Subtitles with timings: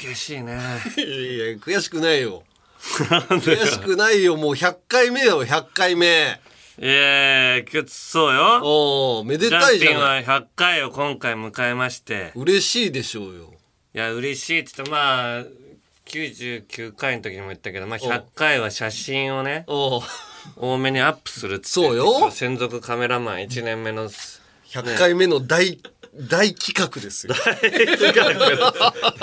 [0.00, 0.54] 悔しいね。
[0.96, 2.42] いや悔しくないよ。
[2.80, 4.36] 悔しくないよ。
[4.36, 6.40] もう100回目よ100回目。
[6.78, 8.60] いやいやそうよ。
[8.62, 10.22] おおめでたいじゃない。
[10.22, 12.32] ンピンは100回を今回迎えまして。
[12.34, 13.52] 嬉しいでしょうよ。
[13.94, 15.44] いや嬉しいって言ってまあ
[16.06, 20.02] 99回の時にも言ったけど、まあ、100回は写真をねおう。
[20.56, 22.30] 多めにアップするってそうよ。
[22.30, 25.78] 専属カメラマン1年目の100回目の大、
[26.14, 27.34] 大企画ですよ。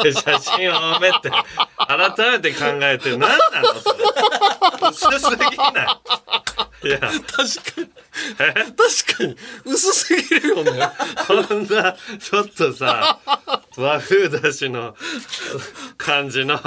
[0.04, 6.00] で写真を多めって改めて考えて何なのそれ薄すぎな
[6.84, 6.88] い。
[6.88, 7.00] いや。
[7.00, 7.88] 確かに。
[8.38, 9.36] 確かに。
[9.66, 10.90] 薄すぎるよね。
[11.28, 13.20] こんなちょっとさ
[13.76, 14.95] 和風だしの
[15.98, 16.58] 感じの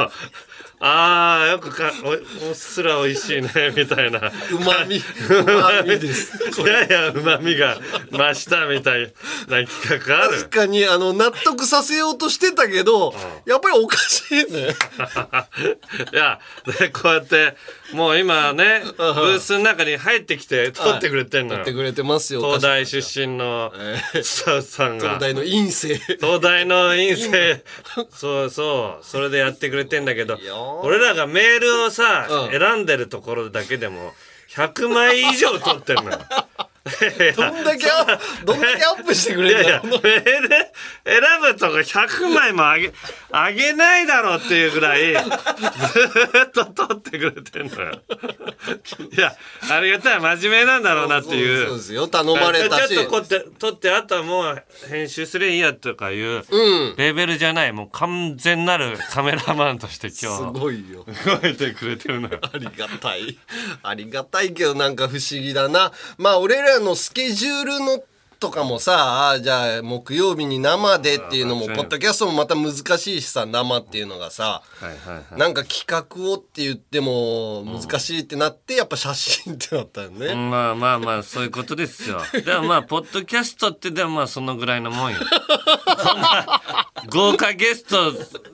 [0.83, 4.19] あーよくか おおっすら美味しいねみたいな。
[4.19, 4.97] うまみ。
[4.97, 6.33] うまみです。
[6.63, 7.77] いやいやうまみが
[8.11, 9.13] 増したみたい
[9.49, 10.39] な企画ある。
[10.39, 14.75] 確かにあの納得させようとしてたけど、やっぱりおかしいね。
[16.13, 16.41] いや
[16.79, 17.55] でこうやって
[17.93, 21.59] もう今ねブースの中に入ってきて撮ってくれてんのよ。
[21.59, 23.71] やってくれてますよ東大出身の
[24.23, 25.19] スタッフさんが。
[25.19, 25.95] 東大の院生。
[25.97, 27.63] 東大の院生。
[28.17, 29.05] そうそう。
[29.05, 30.39] それでやってくれてんだけど
[30.83, 32.59] 俺らがメールをさ、うん。
[32.59, 34.13] 選んでるところだけでも
[34.55, 36.19] 100枚以上取ってるのよ
[37.37, 40.01] どんだけアどんだけアップしてくれるんだやメー
[40.41, 42.93] ル選ぶとこ100枚もあげ
[43.33, 48.01] あげないだろうっていうぐらいずーっと取ってくれてんのよ。
[49.13, 49.35] いや
[49.71, 50.21] ありがたい。
[50.21, 51.67] 真面目なんだろうなっていう。
[51.67, 52.09] そうですよ。
[52.09, 52.95] 頼まれたし。
[52.95, 56.95] ちょっとこうやって撮ってあとはもう編集すりゃいいやとかいううん。
[56.97, 61.05] レベルじゃないもう完全なるカメラマンとしてす今日ごいよ。
[61.43, 62.41] 動いてくれてるのよ。
[62.43, 63.39] ありがたい。
[63.83, 65.93] ありがたいけどなんか不思議だな。
[66.17, 68.03] まあ俺らのスケジュールの
[68.41, 75.39] とかもさあじゃあ木曜日に生でっていうのもあポッドキャストもまた難しいしさ生っていうのがさはいはいはい。
[75.39, 82.23] なんか企画をって言っても難しいってなってやっぱ写真ってなったよね、まあまあまあそういうことですよ。
[82.33, 85.19] でもまあポッドキャストってでもまあそのぐらいのもんよ。
[86.03, 86.61] そんな
[87.09, 88.13] 豪華ゲスト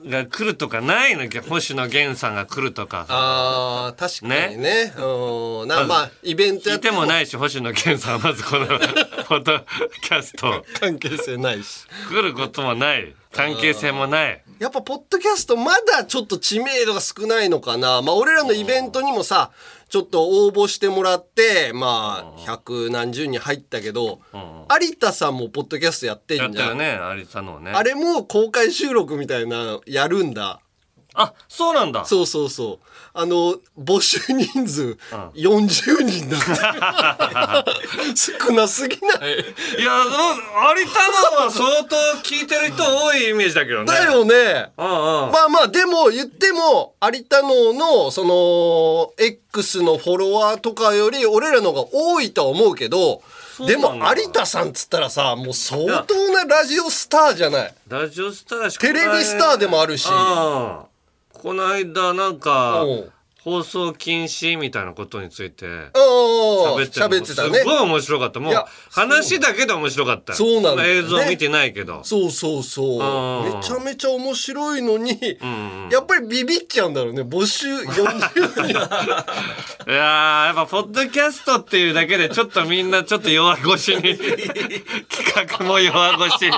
[0.09, 1.27] が来るとかないの？
[1.41, 3.05] 星野源さんが来るとか。
[3.09, 4.93] あー確かにね。
[4.97, 5.67] うん。
[5.67, 8.73] なまあイベントや聞いてもないし星野源さんはまずこのポ
[9.35, 9.59] ッド
[10.01, 10.63] キャスト。
[10.79, 11.85] 関係性ないし。
[12.09, 13.13] 来ることもない。
[13.31, 14.43] 関係性もない。
[14.59, 18.01] やっぱポッドキャストまだちょっと知名度が少ないのかな。
[18.01, 19.51] まあ俺らのイベントにもさ
[19.89, 26.77] ちょっと応募してもらってまあ百何十人入ったけど有田さんもポッドキャストやってやっんじゃん。
[26.77, 27.71] たよね有田のね。
[27.71, 30.59] あれも公開収録みたいなやるんだ
[31.19, 32.05] あそうなんだ。
[32.05, 32.87] そうそうそう。
[33.13, 34.95] あの募集人数
[35.33, 37.71] 40人だって
[38.47, 39.31] 少なすぎない。
[39.79, 40.11] いやうん
[40.77, 43.85] 有田のは相当聞いてる人多いイメージだけどね。
[43.85, 44.71] だよね。
[44.77, 45.31] うんうん。
[45.31, 53.23] まあまあでも言っても有田ののその X のフォロワーとかより俺らの方が多いとは思うけど
[53.65, 57.73] でも有田さんっつったらさもう相当なラジオスターじゃない。
[57.87, 60.07] ラジオスターしかテレビスターでもあるし。
[60.07, 60.96] ああ
[61.41, 62.87] この間なんかう。
[62.87, 63.11] ん
[63.47, 67.59] 放送禁止みたいなことについて喋ってたね。
[67.59, 68.41] すごい面白かった。
[68.41, 68.53] もう
[68.91, 70.33] 話だけで面白かった。
[70.33, 70.99] そうなんだよね。
[70.99, 72.03] 映像見てないけど。
[72.03, 73.45] そうそうそう。
[73.45, 73.53] うん。
[73.55, 75.89] めちゃめちゃ面白いのにんうん。
[75.89, 77.21] やっぱりビビっちゃうんだろうね。
[77.21, 84.01] 募集 40人いやーやっぱポッドキャストっていうだけでちょっとみんなちょっと弱腰に
[85.07, 86.51] 企画も弱腰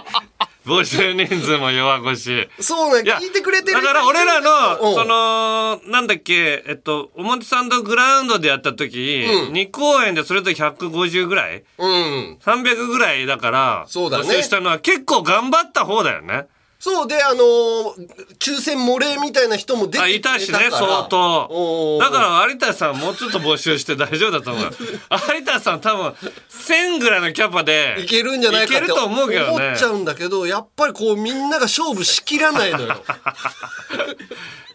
[0.69, 2.47] 募集人数も弱腰。
[2.59, 4.96] そうね聞いてくれてるだから俺らの、うん。
[4.96, 9.53] その、なんだっけ、えっと、表参道グラウンドでやった時、うん。
[9.53, 11.63] 2公演でそれぞれ150ぐらい？
[11.78, 12.38] うん。
[12.41, 14.24] 300ぐらいだから、そうだね。
[14.24, 16.46] 募集したのは結構頑張った方だよね。
[16.82, 18.08] そうで、あのー
[18.40, 24.72] 抽選漏れみたいな人も出てあ、くれいたしね、相当だから有田さんもうちょっと募集して大丈夫だと思うよ。
[25.36, 26.16] 有田さん多分、
[26.50, 27.98] 1000ぐらいのキャパで。
[28.00, 29.66] いけるんじゃないかって思うけどね。
[29.66, 33.04] 思っちゃうんだけど、やっぱりこうみんなが勝負しきらないのよ。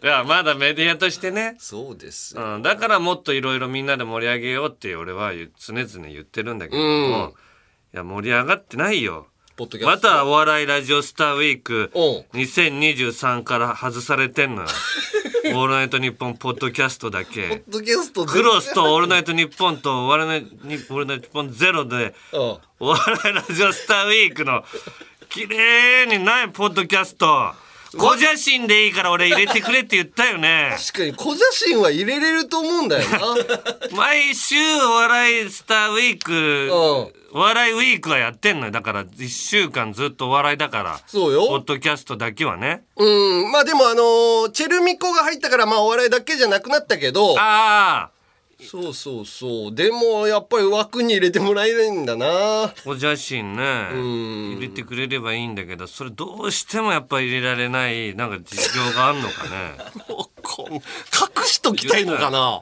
[0.03, 1.55] いや、まだメディアとしてね。
[1.59, 2.43] そうですよ。
[2.43, 7.33] うん、だからもっといろいろみんなで盛り上げようって俺は常々言ってるんだけども、うん
[7.93, 9.27] いや盛り上がってないよ。
[9.55, 10.07] ポッドキャスト。
[10.09, 11.99] またお笑いラジオスターウィークう
[12.37, 14.67] ん2023から外されてんのよ。
[15.55, 17.63] オールナイトニッポンポッドキャストだポッけ。
[17.67, 22.39] ドキャストクロスとオールナイトニッポンとオールナイトニッポンゼロでうん。
[22.79, 24.63] お笑いラジオスターウィークの
[25.29, 27.53] 綺麗にないポッドキャスト
[27.97, 30.75] 小写真でいいから俺入れてくれって言ったよね。
[30.87, 33.19] 確かに小写真は入れれると思うんだよな。
[33.95, 36.33] 毎週お笑いスターウィーク、
[37.13, 38.71] うんお笑いウィークはやってんのよ。
[38.71, 41.01] だから1週間ずっとお笑いだから。
[41.05, 42.85] そうよポッドキャストだけはね。
[42.95, 43.51] うん。
[43.51, 48.14] まあでもあのーチェルミコが入ったからまあお笑いだけじゃなくなったけど、ああ
[48.65, 49.75] そうそうそう。
[49.75, 52.73] でもやっぱり枠に入れてもらえないんだな。
[52.85, 53.63] お写真ね
[53.93, 59.77] ん入れてくれればいいんだけどそれどうしてもやっぱ入れられないなんか事情があんのかね
[60.41, 60.81] こん隠
[61.45, 62.61] しときたいのかな。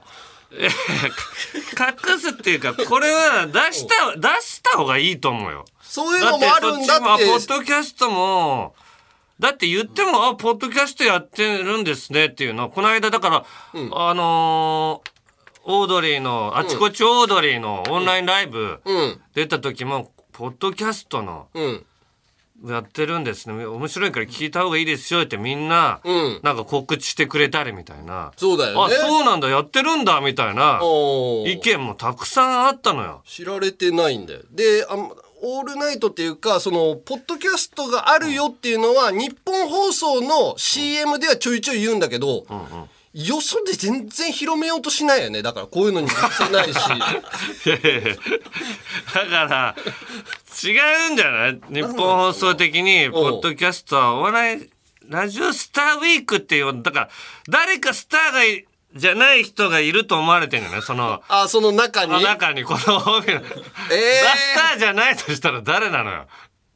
[0.53, 7.47] 隠すっていうかこれは出した出した方がいいと思うよそういうのもあるんだそっちもあポッって。
[7.47, 8.75] ドキャストも
[9.39, 13.45] だって言ってもあポッドキャストやってるんですねっていうのこの間だから、
[13.93, 15.12] あのー
[15.65, 19.21] オードリーのあちこちオードリーのオンラインライブうん。
[19.33, 21.85] 出た時もポッドキャストのうん。
[22.65, 28.95] やってるんですね面白いから聞いた方がいいですよってみんな、うんなんか告知してくれたりみたいな、そうだよね。
[28.95, 30.79] あそうなんだやってるんだみたいな
[31.45, 33.21] 意見もたくさんあったのよ。
[33.25, 34.39] 知られてないんだよ。
[34.51, 34.95] で、あ
[35.45, 42.45] オールナイトっていうか、その、ポッドキャストがあるよっていうのは、日本放送の CM ではちょいちょい言うんだけど、
[43.13, 45.41] よそで全然広めようとしないよね。
[45.43, 46.77] だからこういうのに載せないし。
[47.65, 48.15] いやいやいや。
[49.13, 49.75] だから
[50.63, 51.61] 違うんじゃない？
[51.69, 54.69] 日本放送的にポッドキャストはお笑い
[55.09, 57.09] ラジオスターウィークっていうだから
[57.49, 58.65] 誰かスターがい
[58.95, 62.15] じゃない人がいると思われてるんだよねそのあ、その中に？
[62.15, 66.27] あ中にこの帯の、スターじゃないとしたら誰なのよ？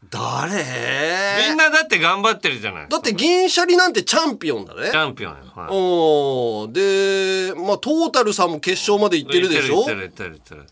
[0.10, 1.48] 誰？
[1.50, 4.98] みんなだって頑張ってるじゃないだって銀シャリなんてチャンピオンだねチ。
[4.98, 5.68] ャンピオンよ、はい。
[5.72, 7.52] おー。
[7.54, 9.76] で、まあ、トータルさんも決勝まで行ってるでしょ？
[9.76, 10.66] 行ってる行ってる行ってる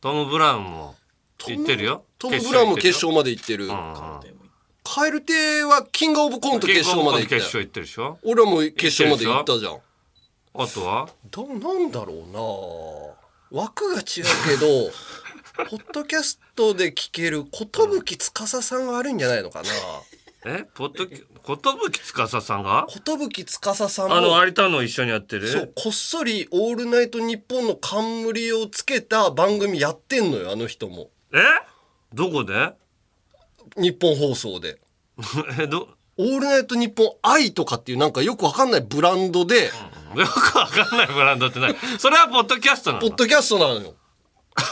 [0.00, 0.94] トム・ブラウンも
[1.46, 2.04] 行ってるよ。
[2.18, 3.68] トム・ブラウンも決勝まで行ってる。
[3.68, 3.74] 行
[4.18, 4.38] ってるよ
[4.84, 7.40] カエル亭はキングオブコント決勝まで行ったよ。
[7.42, 8.18] 決勝行ってるでしょ？
[8.24, 9.78] 俺はもう決勝まで行ったじゃん。
[10.54, 11.08] あとは？
[11.30, 14.90] だなんだろうな枠が違うけど
[15.70, 17.68] ポッドキャストで聞ける寿
[18.34, 19.68] 司さんが悪いんじゃないのかな？
[20.44, 20.64] え？
[20.74, 21.22] ポッドキ寿
[22.12, 22.86] 司さんが？
[22.88, 25.48] 寿司さんあのも有田の一緒にやってる？
[25.48, 31.10] そうこっそり「オールナイトニッポン」の冠をつけた番組やってんのよあの人も。
[31.32, 31.38] え？
[32.12, 32.72] どこで？
[33.76, 34.80] 日本放送で。
[35.60, 35.88] えど
[36.18, 39.66] 「オールナイトニッポン愛」とかっていうなんかよくわかんないブランドで。
[40.16, 43.02] よくわかんないブランドってないそれはポッドキャストなの？
[43.02, 43.94] ポッドキャストなのよ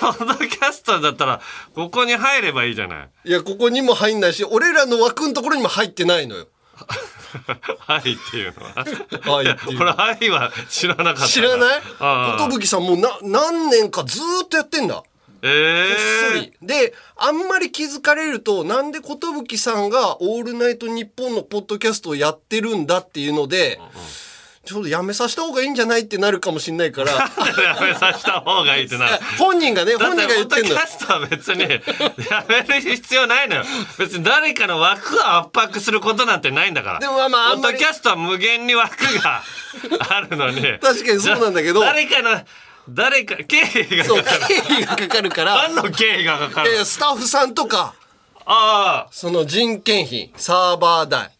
[0.01, 1.41] ポッドキャストだったら
[1.75, 3.09] ここに入ればいいじゃない。
[3.25, 6.47] いやここにも入んないし俺らの枠のところにも入ってないのよ。
[7.79, 9.39] はいっていうのは？
[9.39, 11.83] 愛っていう俺愛は知らなかった知らない？
[12.61, 15.03] 寿さんもうな何年かずーっとやってんだ。
[15.43, 16.53] えこっそえり。
[16.63, 23.79] であんまり気づかれるとなんで寿さんが「オールナイトニッポン」のポッドキャストをやってるんだっていうので、
[24.67, 27.13] ちょっとやめさせた方がいいんじゃないってなるかもしんないから。
[27.13, 29.07] やめさせた方がいいってな
[29.39, 30.71] 本人がね本人が言ってんの。
[30.71, 31.69] キャストは別にや
[32.49, 33.65] める必要ないのよ。
[33.97, 36.99] 別に誰かの枠を圧迫することなんてないんだから。
[36.99, 39.43] でもまあまああんまりポッドキャストは無限に枠が
[40.11, 40.61] あるのに。
[40.81, 41.81] 確かにそうなんだけど。
[41.81, 42.41] 誰かの
[42.89, 44.47] 誰か経費がかかる。
[44.49, 45.69] 経費がかかるから。
[45.69, 47.95] 何の経費がかかるいやスタッフさんとか。
[48.45, 49.09] ああ。
[49.13, 51.31] その人件費サーバー代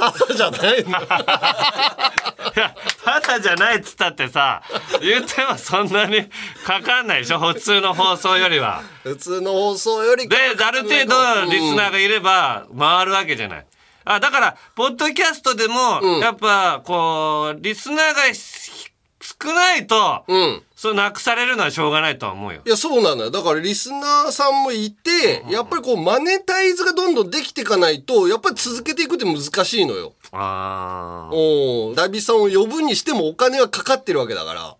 [0.00, 0.90] ただじゃないの。
[0.90, 2.74] いや
[3.04, 4.62] ただじゃないっつったってさ
[5.00, 6.28] 言ってもそんなに
[6.64, 8.82] かかんないでしょ普通の放送よりは。
[9.02, 13.66] 普通の放送よりである程度リスナーがいれば回るわけじゃない。
[14.04, 22.62] あだからポッドキャストでも、やっぱこうリスナーがし少ないと、うんそうなくされるのはしょうがないとは思うよ。
[22.64, 23.30] いや、そうなのよ。
[23.30, 30.14] だからリスナーさんもいて、やっぱりこう、マネタイズがどんどんできていかないと、やっぱり続けていくって難しいのよ。
[30.32, 34.76] あーおダビさんを呼ぶにしてもお金はかかってるわけだから。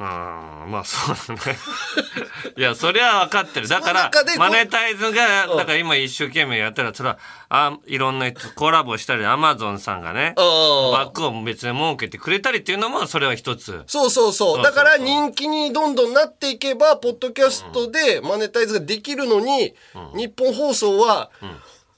[0.00, 1.58] あーまあそうだね。
[2.56, 3.66] いや、そりゃ分かってる。
[3.66, 10.90] だからマネタイズが、だから今一生懸命やったら、それは、あいろんなコラボしたり、アマゾンさんがね、ああ。
[10.90, 13.82] 枠を別に設けてくれたりっていうのも、それは一つ。
[13.88, 14.62] そうそうそう。
[14.62, 19.74] だから人気にどんどんなっていけば、ポッドキャストでマネタイズができるのに、
[20.14, 21.30] 日本放送は、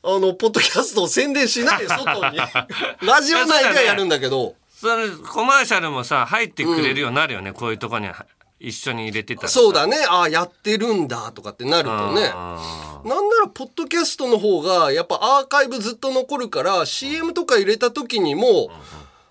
[0.02, 2.38] あの、ポッドキャストを宣伝しないよ、外に。
[3.06, 4.54] ラジオ内ではやるんだけど。
[4.80, 8.24] それ、コマーシャルもさ、入ってくれるようになるよね、こういうとこには
[8.58, 9.48] 一緒に入れてたら。
[9.48, 9.98] そうだね。
[10.08, 12.30] ああ、やってるんだ、とかってなるとね。
[12.32, 18.70] あなんなら、ポッドキャストの方が、やっぱアーカイブずっと残るから、CM とか入れた時にも、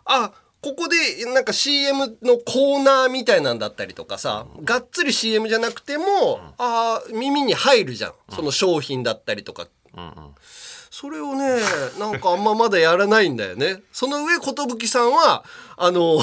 [0.06, 8.13] あ、ここでなんか CM のコーナーみたいなんだったりとかさ、がっつり CM じゃなくても、あ耳に入るじゃん。
[8.29, 9.63] その商品だったりとか。
[9.63, 10.36] ーうんうん
[11.00, 11.60] それをね
[11.98, 13.84] なんかあんままだやらないんだよね。
[13.94, 15.46] その上寿さんは
[15.77, 16.20] あの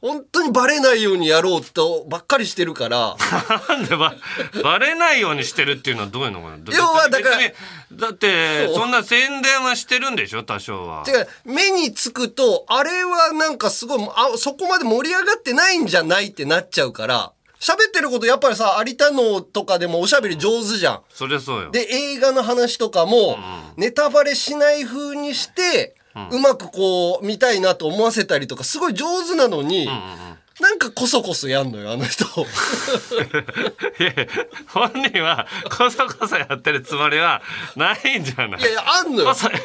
[0.00, 3.16] 本当にバレないようにやろうとばっかりしてるから。
[3.68, 4.14] なんでば
[4.62, 6.58] バレないようにしてるっていうのはどういうのかな？
[6.72, 7.36] 要はだから
[7.92, 10.44] だってそんな宣伝はしてるんでしょ？
[10.44, 11.02] 多少は。
[11.04, 21.00] てか目につくとあれはなんかすごいあそこまで盛り上がってないんじゃないってなっちゃうから喋ってることやっぱりさ有田のとかでもおしゃべり上手じゃん。
[21.08, 21.70] そりゃそうよ。
[21.70, 23.38] で映画の話とかも
[23.76, 25.94] ネタバレしない風にして、
[26.32, 29.88] うまくこう見たいなと思わせたりとかすごい上手なのに、
[30.60, 32.24] なんかこそこそやんのよあの人。
[33.98, 34.26] いやいや
[34.68, 37.40] 本人はこそこそやってるつもりは
[37.76, 38.60] ないんじゃない？
[38.60, 39.58] いやいやあんのよこそ本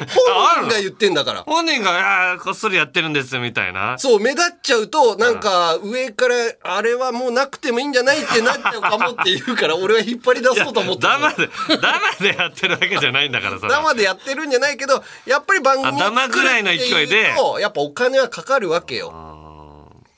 [0.66, 1.42] 人が言ってんだから。
[1.42, 3.98] 本人があーこっそりやってるんですみたいな？
[3.98, 11.08] そう、目立っちゃうと、なんか、上から、あれはもうなくてもいいんじゃないってなっちゃうかもって言うから、 俺は引っ張り出そうと思ってる。
[11.08, 19.08] 生で生でやってるわけじゃないんだからそれ生でやってるんじゃないけど、やっぱり番組あ生ぐらいの勢いうやっぱお金はかかるわけよ。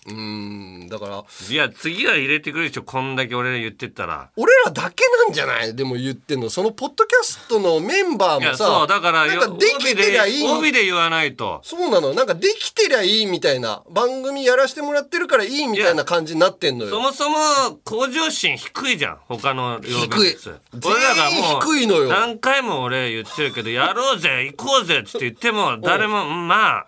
[0.07, 0.60] うーん、
[0.91, 5.75] だから、いや次は入れてくれるでしょこんだけ俺が言ってったら俺らだけなんじゃない？
[5.75, 6.51] でも言ってんの。
[6.51, 10.47] そのポッドキャストのメンバーもさ、そうだからなんかできてりゃいい。
[10.47, 12.13] 帯で言わないとそうなの。
[12.13, 13.83] なんかできてりゃいいみたいな。
[13.91, 16.91] 番組やらせてもらってるからいいみたいな感じになってんのよ。
[16.91, 17.37] そもそも
[17.85, 26.87] 向上心低いじゃん他の曜日率低い俺らがもう低いのよ何回も俺言ってるけどやろうぜ行こうぜっつって言っても誰もまあ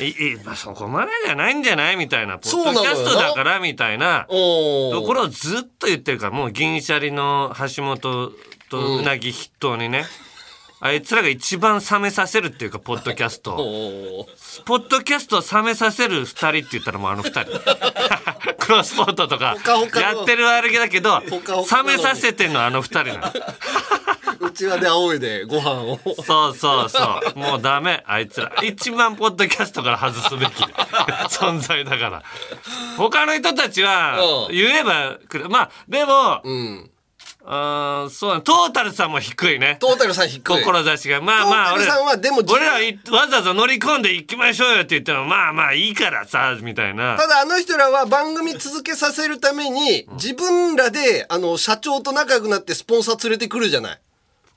[0.00, 8.32] いいまあそこまでじゃないんじゃないみたいなポッドキャストだからみたいなところをずっと言ってるからもう銀シャリの橋本
[8.70, 10.06] とうなぎ筆頭にね、
[10.80, 13.56] あいつらが一番冷めさせるっていうかポッドキャスト
[14.64, 17.52] ポッドキャストを冷めさせる二人って言ったらもうあの二人。
[18.58, 19.56] クロスポットとか
[19.94, 23.32] やってるあれだけど、冷めさせてんのはあの二人なの。
[24.42, 25.98] うちわで仰いでご飯を。
[26.24, 26.98] そうそうそ
[27.34, 27.38] う。
[27.38, 28.52] もうダメ、あいつら。
[28.62, 30.50] 一番ポッドキャストから外すべき
[31.30, 32.22] 存在だから。
[32.96, 34.18] 他の人たちは
[34.48, 35.48] うん言えばくる。
[35.48, 36.88] まあ、でも、うん。
[37.44, 39.76] あーそうだトータルさんも低いね。
[39.80, 40.62] トータルさん低い。
[40.62, 41.20] 志が。
[41.20, 47.16] まあまあ、俺トータルさんはでも俺らいわざわざ乗り込んで行きましょうよって言っても、まあまあいいからさ、みたいな。
[47.16, 54.00] ただあの人らは番組続けさせるために自分らであの社長と仲良くなってスポンサー連れてくるじゃない。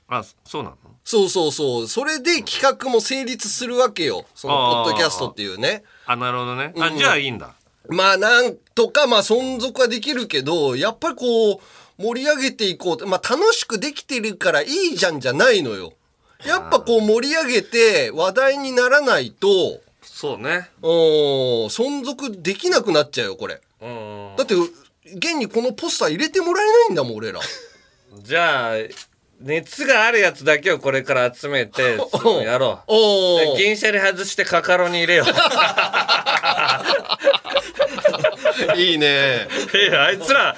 [0.08, 0.76] あ、そうなの？
[1.04, 1.88] そうそうそう。
[1.88, 4.24] それで企画も成立するわけよ。
[4.34, 5.82] そのポッドキャストっていうね。
[6.06, 6.72] あ、なるほどね。
[6.78, 7.54] あ、じゃあいいんだ。
[7.88, 13.06] まあなんとかまあ存続はできるけど、やっぱりこう盛り上げていこうと。
[13.06, 15.92] まあ楽しくできてるからいいじゃんじゃないのよ。
[16.44, 20.70] やっぱこう盛り上げて話題にならないと、そうね。
[20.82, 20.90] うん、
[21.66, 23.60] 存続できなくなっちゃうよ、これ。
[23.80, 24.34] うん。
[24.36, 24.54] だって、
[25.14, 27.40] 現にこのポスター入れてもらえないんだもん、俺ら。
[28.22, 28.74] じゃあ、
[29.40, 31.98] 熱があるやつだけをこれから集めて、
[32.44, 32.92] やろう。
[33.58, 35.26] 銀シャリ外してカカロに入れよう。
[38.76, 39.46] いいね。
[39.74, 40.56] いや、あいつら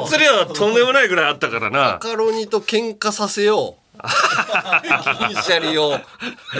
[0.00, 1.98] 熱量とんでもないぐらいあったからなマ。
[1.98, 3.87] カロニと喧嘩させよう。
[5.28, 5.98] 銀シャリを。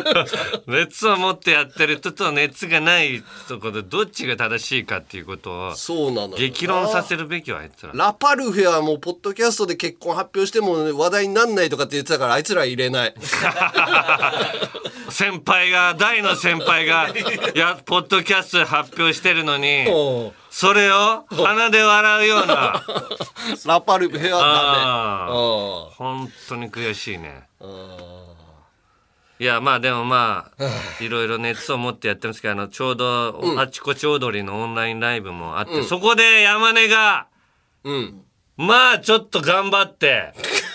[0.66, 6.36] 熱を持ってやってる人と熱がないところでどっちが正しいかっていうことをそうなのよ。
[6.36, 7.92] 激論させるべきはあいつら。
[7.94, 13.14] ラパルフェはもう、ポッドキャストで結婚発表しても話題になんないとかって言ってたから、あいつら入れない。
[15.10, 17.08] 先輩が、大の先輩が、
[17.54, 22.82] や、ポッドキャストで発表してるのに、お それを鼻で笑うような、
[23.64, 25.30] ラパルフェはあー。
[25.30, 26.18] ダメ。
[26.18, 27.48] 本当に悔しいね。
[27.60, 27.68] う。
[27.68, 28.18] ん
[29.38, 30.64] いや、まあでもまあ、
[31.00, 37.28] いろいろ熱を持ってやってるんですけど、あの、ちょうど、あちこち踊りのオンラインライブもあって、そこで山根が、
[37.84, 38.24] うん。
[38.56, 40.34] まあちょっと頑張って、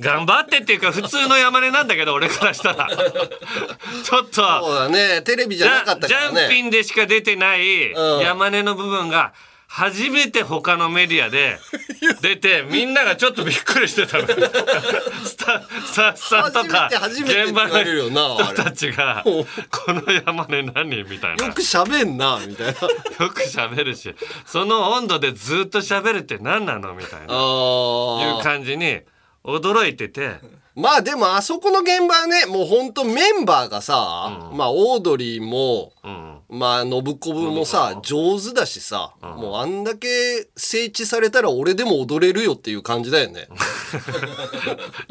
[0.00, 2.86] 頑張ってっていうか普通の山根なんだけど、俺からしたら。
[2.88, 5.22] ちょっと、そうだね。
[5.22, 6.40] テレビじゃなかったジからね。
[6.42, 9.32] ャンピンでしか出てないうん山根の部分が
[9.68, 11.58] 初めて他のメディアで
[12.22, 14.26] 出てみんながちょっとびっくりしてたの
[15.26, 19.44] スタスタッフさんとか現場の人たちが「こ
[19.92, 22.72] の山根何?」みたいなよく喋んな、みたいな。
[23.26, 24.14] よく喋るし
[24.46, 26.94] その温度でずっと喋るって何なの？
[26.94, 28.42] みたいないう。
[28.44, 29.00] 感じに
[29.46, 30.40] 驚いてて。
[30.74, 43.48] まあでもあそこの現場はね、もうほんとメンバーがさ、まあオードリーも、うんまあ信子部もさ上手だしさ、もうあんだけ整地されたら俺でも踊れるよっていう感じだよね。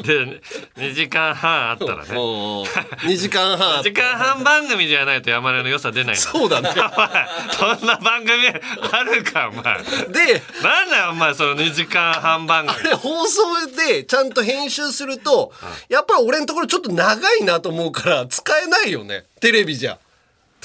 [0.02, 0.40] で
[0.76, 2.10] 2時間半あったらね。
[2.14, 6.20] 2時間半2時間半番組じゃないと山根の良さ出ないの。
[6.20, 6.70] そうだね。
[7.52, 8.48] そんな番組
[8.90, 9.82] あるかお前。
[10.08, 12.78] でなんだよお前その2時間半番組。
[12.80, 13.42] あれ放送
[13.76, 15.52] でちゃんと編集すると、
[15.90, 19.24] やっぱ俺のところちょっと長いなと思うから使えないよね。
[19.40, 19.98] テレビじゃ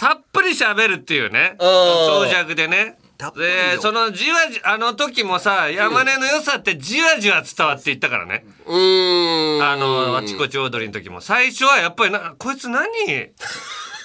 [0.01, 1.55] たっぷり喋るっていうね。
[1.59, 1.67] うん。
[1.67, 2.97] 長尺でね。
[3.35, 9.63] でそのじわじあの時もさ山根の良さってじわじわ伝わっていったからね、うーん。
[9.63, 11.21] あのあちこち踊りの時も。
[11.21, 12.87] 最初はやっぱりなこいつ何？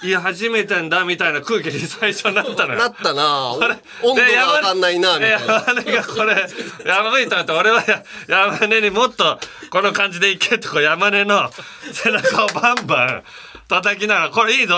[0.02, 2.78] 言い始めたんだみたいな空気に最初なったのよ。
[2.78, 3.54] なったな。
[3.54, 5.38] おこれ温度でが上がんないなみたいな。
[5.38, 6.46] 山根がこれ
[6.84, 11.50] やばいと思って俺はや山根にもっとこの感じでいけってこう山根の
[11.90, 13.22] 背中をバンバン
[13.68, 14.76] 叩きながらこれいいぞ。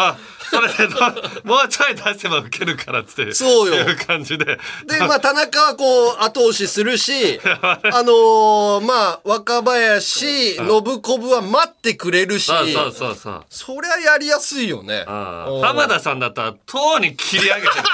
[0.51, 0.99] それでど
[1.45, 3.75] もうちょい出せばウケるからっつってそうよ。
[3.89, 4.47] いう感じで。
[4.87, 10.67] でまあ田中はこう後押しするし あのーまあ若林信
[11.03, 13.45] 子部は待ってくれるしそうそうそうそう。
[13.51, 15.05] そりゃやりやすいよね。
[15.07, 15.61] うん。
[15.63, 17.71] 浜田さんだったらとうに切り上げてる。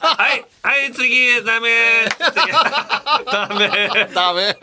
[0.00, 2.52] はいはい次ダメ次
[3.30, 4.56] ダメダメ。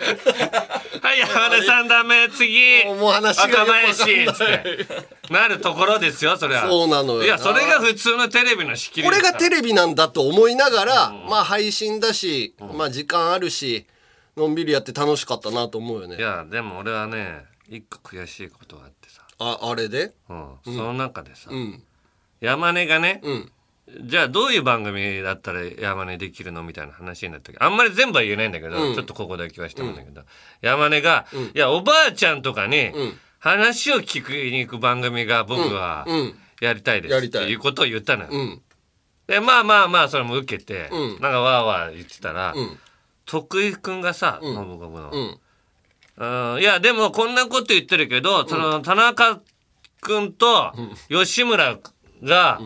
[1.01, 2.83] はい山根さんダメ次。
[2.85, 3.93] もう話がよくわかんない
[5.31, 6.67] なるところですよそれは。
[6.67, 13.85] そうなのよいやそれが普通のテレビの仕切りこれがテレレビなんだと思いながら、まあ配信だし、まあ時間あるし
[14.35, 16.15] のんびりやって楽しかったなと思うよね。
[16.17, 20.13] いやでも俺はね一個悔しいことがあってさ、ああれで？
[20.29, 20.55] うん。
[20.65, 21.83] その中でさ、うん。
[22.39, 23.51] 山根がね、うん。
[24.07, 28.95] じゃあどういう番組だったら山根できるのみたいな話になった時あんまり全部は言えないんだけど、うん。
[28.95, 30.23] ちょっとここだけはしてもんだけど、
[30.61, 32.91] 山根が、いやおばあちゃんとかにん
[33.41, 37.49] 話を聞きに行く番組が僕はうんやりたいですってやりたい。
[37.49, 38.29] いうことを言ったのよ。
[38.31, 38.61] うん。
[39.25, 41.09] でまあまあまあそれも受けて、うん。
[41.19, 42.77] なんかわーわー言ってたら、うん。
[43.25, 44.45] 徳井くんがさ、ん。
[44.45, 45.39] 信子の、うん。
[46.53, 49.41] うんいやでもこんなこと言ってるけど、その田中
[50.01, 50.71] 君と
[51.09, 51.79] 吉村
[52.23, 52.61] が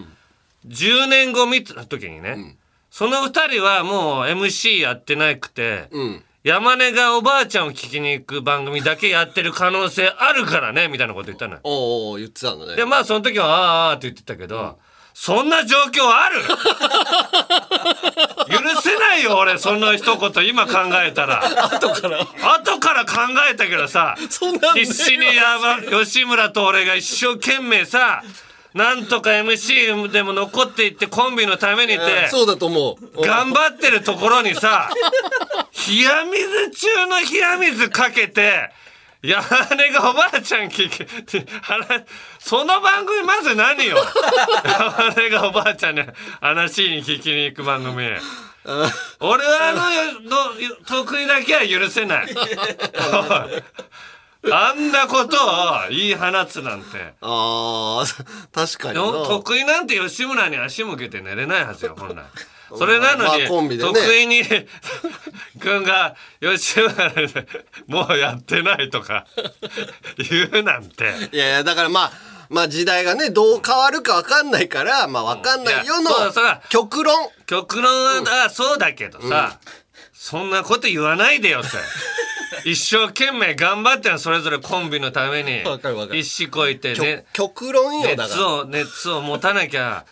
[0.68, 2.58] 10年後見た時にね、
[2.92, 11.60] その2人はもう MC やってなくて、うん山根がおばあちゃんを聞きに行く番組だけやってる可能性あるからねみたいなこと言ったのよ。
[11.64, 12.76] おうおう言ってたんだね。
[12.76, 14.78] でまあその時はあーあーって言ってたけど、
[15.16, 16.42] そんな状況ある？
[18.48, 20.74] 許せないよ俺その一言今考
[21.04, 21.44] えたら。
[21.66, 22.20] 後から？
[22.54, 23.14] 後から考
[23.52, 24.82] えたけどさ そんなんね。
[24.86, 28.22] 必死にやば吉村と俺が一生懸命さ
[28.76, 33.22] なんとか MC でも残っていってコンビのためにってそうだと思う。
[33.26, 34.90] 頑張ってるところにさ
[35.90, 38.70] 冷や水中の冷や水かけて
[39.24, 39.42] 山
[39.76, 41.06] 根がおばあちゃん聞き
[41.62, 42.04] 話
[42.38, 43.98] その番組まず何よ？
[44.64, 46.04] 山根がおばあちゃんに
[46.42, 48.08] 話に聞きに行く番組。
[49.20, 49.80] 俺はあの
[50.22, 50.54] の
[50.88, 52.28] 得意だけは許せない
[54.52, 57.14] あんなことを言い放つなんて。
[57.22, 58.06] ああ
[58.52, 59.02] 確かにな。
[59.28, 62.24] 得意なんて吉村に足向けて寝れないはずよ本来。
[62.78, 63.78] それなのに、ね。
[63.78, 64.44] 得意に
[65.62, 67.48] 君が吉村で
[67.88, 69.26] もうやってないとか
[70.18, 71.14] 言うなんて。
[71.32, 72.12] いやいやだからまあ
[72.50, 76.12] まあ時代がねどう変わるか分かんないからまあ分かんないよの
[76.70, 77.30] 極論。
[77.46, 79.60] 極論は、あそうだけどさ、
[80.14, 81.78] そんなこと言わないでよって
[82.66, 85.64] 一生懸命頑張ってんのそれぞれコンビのために。
[85.64, 86.20] わかるわかる。
[86.20, 88.28] 必死こいてね極論よだから。
[88.28, 90.06] 熱を熱を持たなきゃ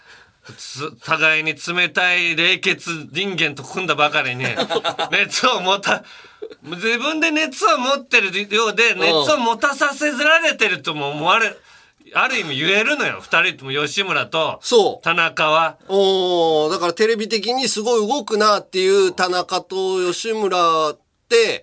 [0.57, 4.45] つ互いに冷たい冷血人間と組んだばかりに。
[5.11, 6.03] 熱を持た
[6.63, 11.55] 自分で熱を持ってるようで熱を持たさせられてるとも思われ
[12.15, 13.19] ある意味言えるのよ。
[13.21, 15.03] 二人とも吉村とそう。
[15.03, 15.77] 田中は。
[15.87, 20.95] おーだからテレビ的にすごい動くなっていう田中と吉村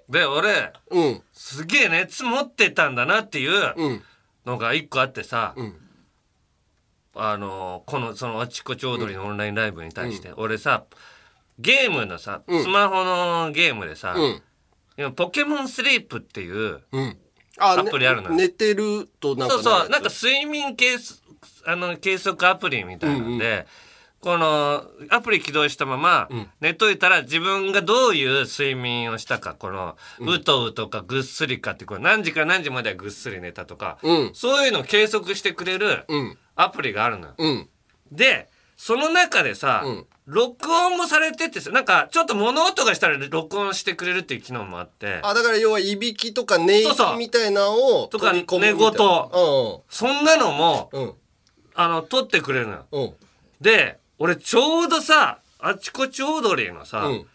[0.09, 1.23] で俺うん。
[1.33, 4.03] すげえ熱持ってたんだなっていううん。
[4.47, 5.75] のが一個あってさ、ん。
[7.15, 10.85] あのこのそのあちこち踊りのオンラインライブに対して、俺さ
[11.59, 14.43] ゲームのさスマホのゲームでさ、うん。
[14.97, 16.83] 今ポケモンスリープっていう
[17.59, 18.37] アプリあるのよ。
[18.37, 20.97] ね寝てるとなんかそうそうなんか睡眠計
[21.67, 23.67] あの計測アプリみたいなんで、
[24.21, 26.29] このアプリ起動したまま
[26.61, 34.31] 寝といたら自分がどういう睡眠をしたかこのうとうとかぐっすりかってこれ何時から何時まではぐっすり寝たとか、うん。
[34.35, 36.39] そういうのを計測してくれるうん。
[36.55, 37.35] アプリがあるのよ。
[37.39, 37.69] うん。
[38.13, 40.07] でその中でさ、うん。
[40.27, 45.21] 録音もされててさなんかちょっと物音がしたら録音してくれるっていう機能もあって。
[45.23, 48.91] あだから要はいびきとか寝息みたいなのをとか取り込むみたいな。
[48.91, 51.15] 寝言そんなのもうんうん。
[51.75, 52.87] あの撮ってくれるのよ。
[52.93, 53.13] うん。
[53.61, 57.27] で俺ちょうどさあちこちオードリーのさ、うん。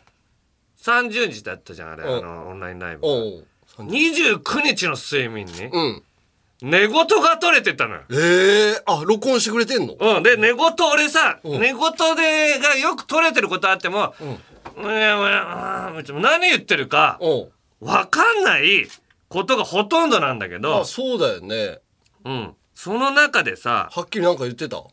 [0.82, 2.18] 30日だったじゃんあれ、うん。
[2.18, 3.46] あのオンラインライブおう
[3.80, 6.04] 29日の睡眠にうん。
[6.62, 8.02] 寝言が取れてたのよ。
[8.12, 9.96] ええあ録音してくれてんの？
[10.00, 10.58] うん、で寝言
[10.94, 11.60] 俺さ、うん。
[11.60, 11.80] 寝言
[12.16, 14.14] でがよく取れてることあっても
[14.78, 18.88] 「うん、何言ってるか分かんない
[19.28, 21.80] ことがほとんどなんだけどあ、そうだよね
[22.24, 24.84] うん、その中でさはっきりなんか言ってた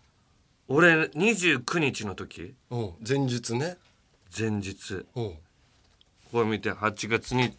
[0.68, 2.54] 俺29日の時？
[2.70, 2.92] うん。
[3.06, 3.76] 前日ね。
[4.36, 5.04] 前日。
[5.14, 5.34] うん。
[6.30, 7.52] これ見て8月に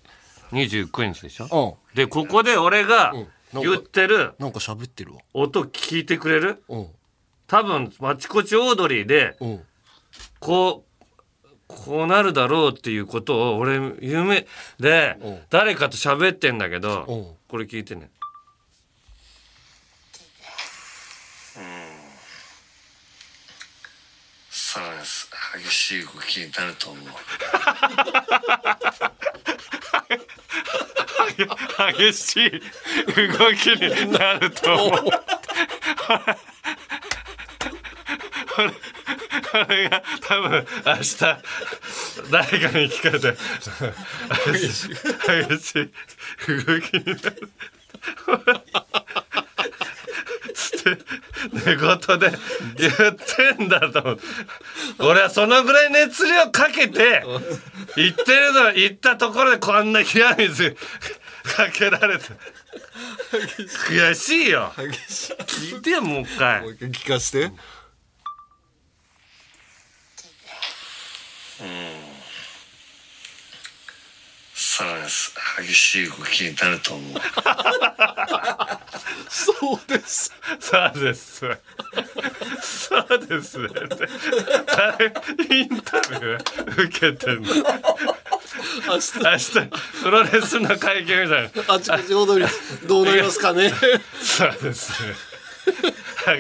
[0.52, 1.78] 29日でしょ？
[1.92, 1.96] うん。
[1.96, 3.28] でここで俺がうん。
[3.62, 5.20] 言ってるなんか喋ってるわ。
[5.34, 6.64] 音聞いてくれる？
[6.70, 6.88] うん。
[7.46, 9.62] 多分あちこちオードリーでうん。
[10.40, 10.84] こ
[11.44, 14.48] うこうなるだろうっていうことを俺夢
[14.80, 15.40] でうん。
[15.52, 17.26] 誰かと喋ってんだけどうん。
[17.48, 18.10] これ聞いてね
[24.50, 25.06] さらに
[25.56, 27.06] 激しい動きになると思う。
[31.98, 32.60] 激しい動
[33.54, 35.02] きになると思う。
[39.54, 41.20] 俺が多分明日
[42.32, 43.38] 誰かに聞かれて
[44.58, 44.86] 激し
[45.80, 45.92] い
[46.66, 47.50] 動きになる
[51.52, 52.32] 寝言で
[52.78, 53.16] 言っ
[53.58, 54.20] てんだと思う。
[55.00, 57.24] 俺はそのぐらい熱量かけて
[57.96, 60.76] 言ってるの言ったところでこんな冷や水
[61.56, 62.26] かけられて。
[63.90, 64.72] 悔しいよ。
[64.76, 66.62] 聞いてよもう一回。
[66.62, 67.52] もう一回聞かせて
[74.76, 75.06] さらに
[75.68, 77.14] 激しい動きになると思う
[79.30, 81.46] そうですそうです。
[82.62, 83.68] そうですイン
[85.82, 87.50] タビュー受けてんの。
[87.50, 87.54] 明
[88.98, 89.52] 日明日
[90.02, 91.74] プロレスの会見みたいな。
[91.76, 92.52] あちこち踊り
[92.88, 93.72] どうなりますかね
[94.24, 95.14] そうですね。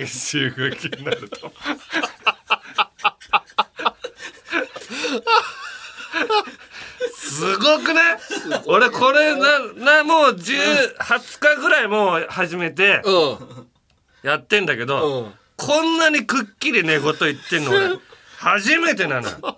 [0.05, 1.53] 激しい動きになると。
[7.23, 8.01] すごくね？
[8.65, 13.67] 俺これななもう10 20日ぐらいもう始めてうん。
[14.23, 15.31] やってんだけど、うん。
[15.57, 17.13] こんなにくっきり寝言言っ
[17.49, 17.97] てんの俺。
[18.37, 19.29] 初めてなの。
[19.29, 19.57] よ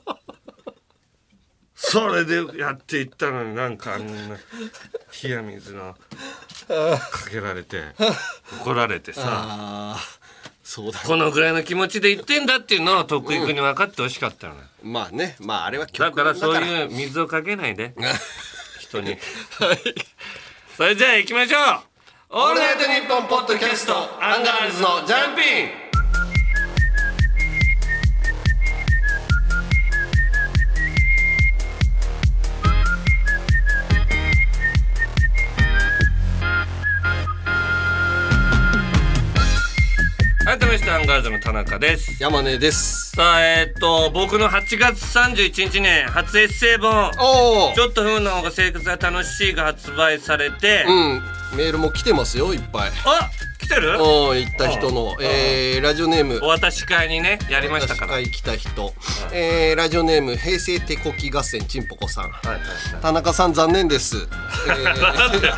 [1.75, 4.37] それでやっていったのになんかあんな
[5.23, 5.93] 冷や水の
[6.67, 7.83] かけられて
[8.61, 9.95] 怒られてさ
[10.65, 10.99] そうだ。
[11.05, 15.35] このぐらいの気持ちで言ってんだっていうのを徳井君に分かってほしかったのよまあね。
[15.39, 17.93] まああれはだ曲からそうういう水をかけないで。
[18.81, 19.15] 人に。
[20.75, 21.79] それじゃあ行きましょう
[22.29, 25.84] 「オールナイトニッポン」ポッドキャストアンガールズのジャンピン
[40.45, 42.21] 改めましてアンガールズの田中です。
[42.21, 43.09] 山根です。
[43.15, 47.11] さあえーっと僕の8月31日に初エッセイ本。
[47.73, 51.21] ちょっと不運な方が生活が楽しいが発売されて、うん。
[51.57, 52.91] メールも来てますよいっぱい。
[53.05, 53.31] あ
[53.65, 53.89] 来てる？
[53.99, 55.15] うん行った人の。
[55.21, 56.39] えーラジオネーム。
[56.43, 58.13] お渡し会にねやりましたから。
[58.13, 58.93] はい会来た人。
[59.31, 62.29] えーラジオネーム平成手こき合戦ちんぽこさん。
[62.29, 62.59] はいはい
[63.01, 64.15] 田中さん残念です、
[64.67, 65.53] えー なんで？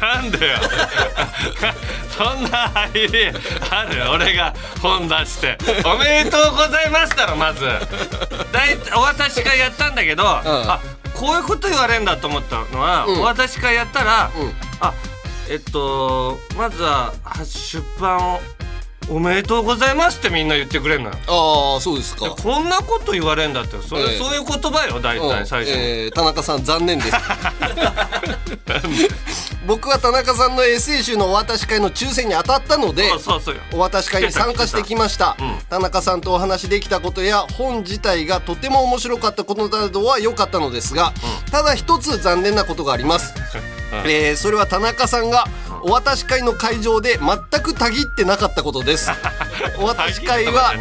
[0.00, 0.58] なんでよ？
[2.16, 3.26] そんな入り
[3.70, 4.10] ある？
[4.10, 7.60] 俺が本出して「おめでとうございます」だろまず。
[7.64, 10.80] だいお渡し会やったんだけど、あ
[11.14, 13.20] こういうこと言われるんだと思ったのは、うん。
[13.20, 14.52] お渡し会やったら、うん。
[14.80, 14.92] あ
[15.50, 17.12] えっとまずは
[17.44, 18.38] 出版を
[19.10, 21.14] おめでとうございますってみんな言ってくれるのよ。
[21.26, 22.28] ああそうですか。
[22.30, 24.18] こんなこと言われるんだってそれ、ええ。
[24.18, 25.28] そういう言葉よ大うん。
[25.30, 25.74] 体最初。
[25.74, 27.12] に、えー田中さん残念です。
[29.66, 35.58] 僕は田中さんのエッセイ集のお渡し会の抽選に当たったのでそうそうお渡し会に参加してきました、 うん。
[35.68, 41.12] 田中さんとお話できたことや本自体がとても面白かったことなどは良かったのですが、
[41.50, 43.34] ただ一つ残念なことがあります、
[44.06, 45.46] えーそれは田中さんが
[45.82, 49.10] お渡し会の会場で全くたぎってなかったことです。
[49.78, 50.74] お渡し会は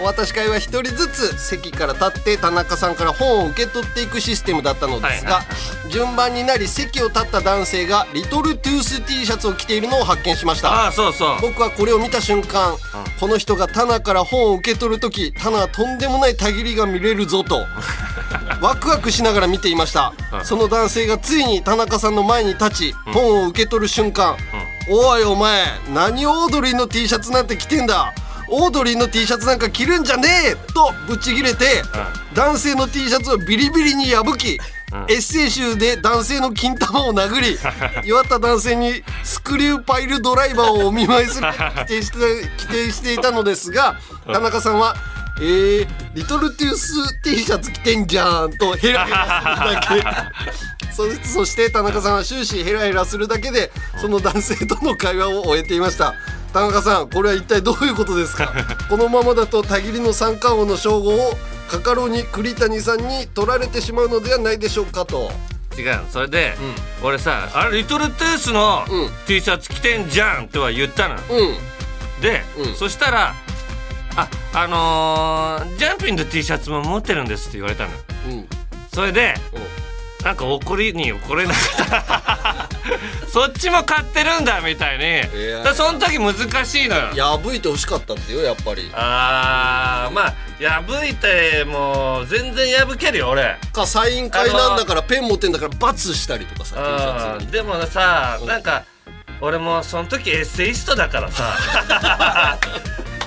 [0.00, 5.44] お渡し会は一人ずつ席から立って田中さんから本を受け取っていくシステムだったのですが、はい
[5.90, 10.72] 順番になり席を立った男性がリトルトゥース T シャツを着ているのを発見しました。
[10.72, 11.40] ああそうそう。
[11.40, 12.76] 僕はこれを見た瞬間、
[13.18, 17.66] この人がタナから本を受け取る時タナはとんでもないたぎりが見れるぞと
[18.62, 24.36] ワクワクしながら見ていました、はいその男性がついに田中さんの前に立ち、本を受け取る瞬間、
[24.88, 28.12] おいお前何オードリーの T シャツなんて着てんだ？
[28.52, 30.56] オードリーの T シャツなんか着るんじゃねえ！
[30.74, 31.82] とブチギレて、
[32.34, 34.58] 男性の T シャツをビリビリに破き、
[35.08, 37.56] エッセイ集で男性の金玉を殴り
[38.08, 41.46] 弱った男性にスクリューパイルドライバーをお見舞いする
[41.86, 44.00] 規定して規定していたのですが
[44.32, 44.96] 田中さんは
[45.40, 50.02] 「えー、リトルトゥース T シャツ着てんじゃん」とヘラヘラするだ
[50.79, 50.79] け
[51.24, 56.14] そそして田中さんは終始ヘラヘラするだけでその男性との会話を終えていました。
[56.52, 58.52] 田中さんこれは一体どういうことですか？
[58.90, 61.38] このままだとたぎりの三冠王の称号を
[61.70, 65.30] カカロニ栗谷さんに取られてしまうのではないでしょうかと。
[65.78, 66.00] 違う。
[66.10, 66.56] それで、
[67.02, 69.10] 俺さ「あれリトルトゥースのうん。
[69.26, 71.56] T シャツ着てんじゃん」とは言ったの、うん。
[72.20, 72.74] で、うん。
[72.74, 73.34] そしたら
[74.16, 77.90] 「ああのージャンピンの T シャツも持ってるんです」って言われたの。
[78.26, 78.48] うん。
[78.92, 79.34] それで
[80.24, 82.68] なんか怒りに怒れなかった。
[83.32, 85.22] そっちも買ってるんだみたいに。
[85.74, 87.38] その時難しいのよ。
[87.38, 88.90] 破いてほしかったってよやっぱり。
[88.94, 93.56] あーまあ破いてもう全然破けるよ俺。
[93.72, 98.84] かサイン会なんだからペン持ってんだから罰したりとかさでもさなんか
[99.40, 102.58] 俺もその時エッセイストだからさ。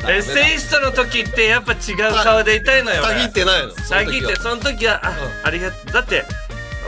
[0.05, 3.15] エッセイストの時ってやっぱ違う顔でいたいのよ俺。
[3.15, 5.13] 詐欺ってないの詐欺ってその時はあ,、う
[5.45, 5.93] ありがとう。
[5.93, 6.25] だって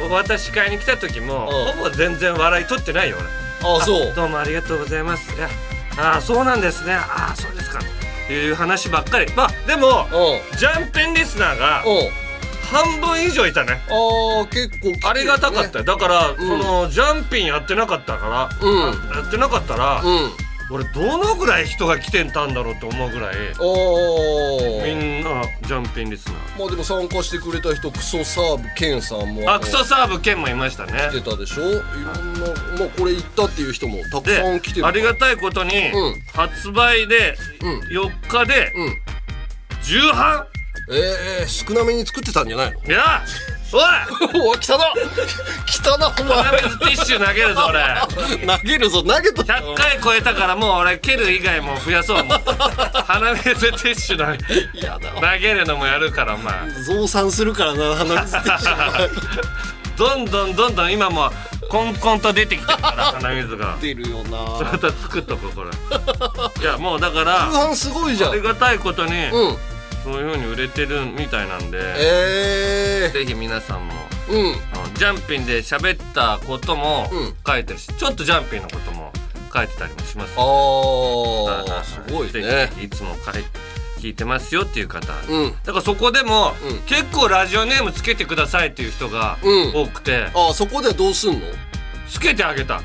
[0.10, 1.78] 私買いに来た時も、うん。
[1.78, 3.76] ほぼ全然笑い取ってないよ俺。
[3.78, 4.14] あそう。
[4.16, 5.36] どうもありがとうございます。
[5.36, 5.50] いや
[5.98, 6.94] ああそうなんですね。
[6.94, 7.80] ああそうですか。
[7.80, 9.32] っていう話ばっかり。
[9.34, 10.58] まあでもうん。
[10.58, 12.26] ジャンペンリスナーがうん。
[12.66, 13.80] 半分以上いたね。
[13.90, 15.00] あー結構来てるね。
[15.04, 15.86] ありがたかったよ。
[15.86, 19.16] だから、そのジャンピンやってなかったから、うん。
[19.16, 20.32] やってなかったら、うん
[20.72, 26.60] 俺どのぐらい人が来てたんだろうと思うぐらいおみーんなジャンピンリスナー。
[26.60, 29.48] まあでも参加してくれた人クソサーブケンさんも。
[29.52, 31.10] あクソサーブ兼もいましたね。
[31.12, 31.62] 来てたでしょ？
[31.70, 32.40] いろんな
[32.80, 36.22] まあこれ行ったっていう人もたくでさん来てるありがたいことに、うん。
[36.34, 37.80] 発売でうん。
[37.90, 38.98] 4日でうん。
[39.84, 40.48] 重版
[40.92, 42.84] えー、少なめに作ってたんじゃないの？
[42.86, 43.24] いや
[43.76, 43.80] お
[44.40, 44.42] い！
[44.46, 44.86] おお来たな
[45.66, 46.38] 来たなお前。
[46.44, 48.48] 鼻水ティッシュ投げるぞ俺。
[48.58, 52.40] 投げるぞ投げた100回超えたからもう俺蹴る以外も増やそうもう
[53.08, 54.26] 鼻水ティッシュ投
[54.82, 59.10] げやだ投げるのもやるからまあ増産するからな鼻水ティッシュ。
[59.98, 61.32] どんどんどんどん今も
[61.70, 63.78] コンコンと出てきてるから鼻水が。
[63.82, 64.38] 出るよな。
[64.72, 65.70] また作っとこうこれ。
[66.62, 68.32] いやもうだから通販すごいじゃん。
[68.32, 69.58] ありがたいことに、うん
[70.06, 74.56] そういう風に売れてるみたいなんで、えぜひ皆さんもー、うん。
[74.94, 77.34] ジャンピンで喋ったこともうん。
[77.46, 79.12] 書いてるし、ちょっとジャンピンのことも
[79.52, 80.36] 書いてたりもします。
[80.38, 83.44] あはいはいーすごいぜねひいつも書い
[83.98, 85.52] 聞いてますよっていう方、うん。
[85.64, 86.80] だからそこでも、うん。
[86.84, 89.74] 結構ラジオネームつけてくださいっていう人がうん。
[89.74, 91.40] 多くて、あーそこではどうすんの？
[92.08, 92.82] つけてあげた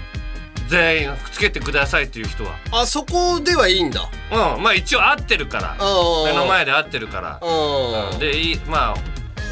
[0.70, 2.52] 全員つけてくださいっていう人は。
[2.70, 4.08] あそこではいいんだ。
[4.30, 4.62] うん。
[4.62, 5.76] まあ一応合ってるから。
[6.24, 7.38] 目の前で合ってるから。
[7.42, 8.94] あーでいいまあ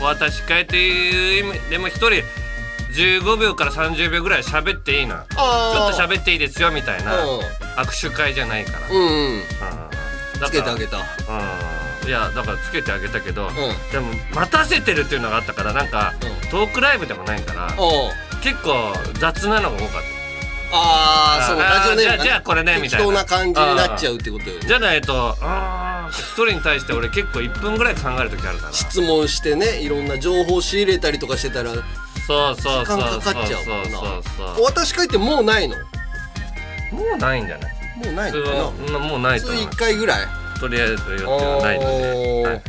[0.00, 2.22] お渡し会っていう意味でも一人
[2.94, 5.26] 15秒から30秒ぐらい喋っていいな。
[5.28, 7.40] ちょあっと喋っていいですよみたいなう
[7.76, 9.34] 握手会じゃないから、んうんうん。
[9.34, 9.42] うん。
[10.40, 10.98] だつけてあげた。
[10.98, 12.08] うん。
[12.08, 13.54] いやだからつけてあげたけど、ん。
[13.90, 16.48] でも待たせてるっていうのがあったからなんか、うん。
[16.50, 17.70] トークライブでもないからうん。
[18.40, 20.17] 結構雑なのが多かった
[20.72, 23.04] ああそのラジオネームがねじゃあこれねみたいな。
[23.04, 24.66] 適当な感じになっちゃうってことよね。
[24.66, 26.10] じゃないとあー。
[26.10, 31.82] 一人に対して俺結構1分ぐらい考える時あるから質問してねいろんな情報仕入れたりとかしてたらそう
[32.26, 35.76] そうそう時間かかっちゃうそうそうお渡し会ってもうないの？
[35.76, 35.82] も
[37.14, 38.04] うないんじゃない？
[38.04, 38.42] もうない普
[38.92, 39.62] のもうないと思う。
[39.64, 40.26] 1回ぐらい？
[40.60, 42.60] とりあえず予定はないので、はいは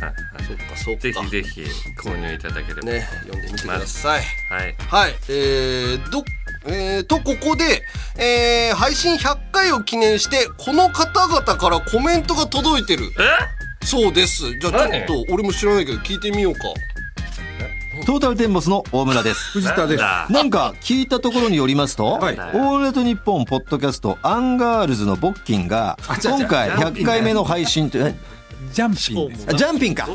[0.46, 1.02] そっかそっか。
[1.02, 1.62] ぜひぜひ
[1.98, 4.22] 購入いただければ、ね読んでみてください。
[4.50, 4.76] はい。
[4.78, 5.16] はい。
[5.30, 6.20] えー、ど
[6.66, 7.84] えー、とここで、
[8.18, 13.06] えー、配信100回を記念してこの方々からコメントが届いてる。
[13.82, 13.86] え？
[13.86, 14.60] そうです。
[14.60, 16.60] じゃあちょ何っと俺も知らないけど聞いてみようか。
[18.06, 19.52] トータルテンボスの大村です。
[19.60, 20.04] 藤田です。
[20.32, 22.36] なんか聞いたところによりますと、はい。
[22.36, 28.16] オールナイトニッポンポッドキャストアンガールズのジャンピンが今回100回目の配信とえ？
[28.74, 30.08] ジャンピンジャンピンか。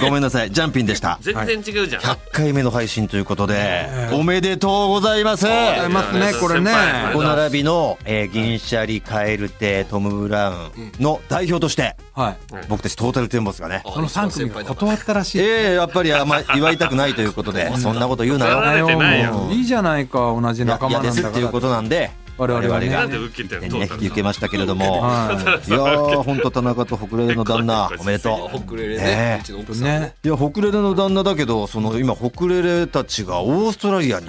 [0.00, 0.50] ごめんなさい。
[0.50, 1.18] ジャンピンでした。
[1.20, 5.44] 全然違うじゃん、100回目の配信ということでおめでとうございます。
[5.44, 6.72] ございますねこれね。
[7.14, 12.36] お並びの、えー銀シャリカエルテトム・ブラウンの代表としてはい。
[12.68, 13.82] 僕たちトータルテンボスがね。
[13.84, 15.38] その3組が断ったらしい。
[15.40, 19.48] ええやっぱりあんま祝いたくないということで そんなこと言うなよ。
[19.50, 21.48] いいいじゃないか、同じいや仲間嫌ですっていう。
[21.48, 22.88] ことなんで我々はね。
[22.88, 25.32] なんで受けてんのトね受けましたけれども、 は
[25.66, 25.68] い。
[25.68, 27.90] いやー本当田中とホクレレの旦那。
[27.98, 28.36] おめでと。
[28.36, 29.42] ホうクレレね
[29.80, 34.26] ねいやホクレレの旦那だけどその今ホクレレたちがオーストラリアに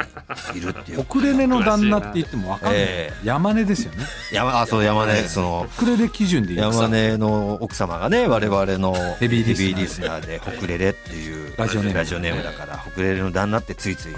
[0.55, 1.01] いるっていう。
[1.01, 4.05] ウクレレの旦那って言ってもわかんない、え山根ですよね。
[4.33, 9.81] 山あそう山根そのウクレレ基準で山根の奥様がね我々のヘビーリスナー。
[9.81, 11.53] リスナーでホクレレっていう。
[11.57, 11.97] ラジオネーム。
[11.97, 14.13] ラジオネームだからホクレレの旦那ってついつい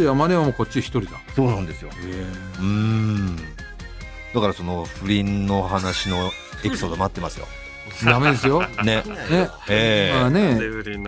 [0.00, 1.18] で山根はもうこっち一人だ。
[1.34, 1.90] そうなんですよ。
[2.58, 3.36] うーん。
[4.34, 6.30] だからその不倫の話の
[6.64, 7.46] エピソード待ってますよ。
[8.04, 8.60] ダメですよ。
[8.84, 9.02] ね。
[9.30, 9.50] ね。
[9.68, 10.20] ええ。
[10.20, 10.58] まあね。
[10.58, 11.02] で不倫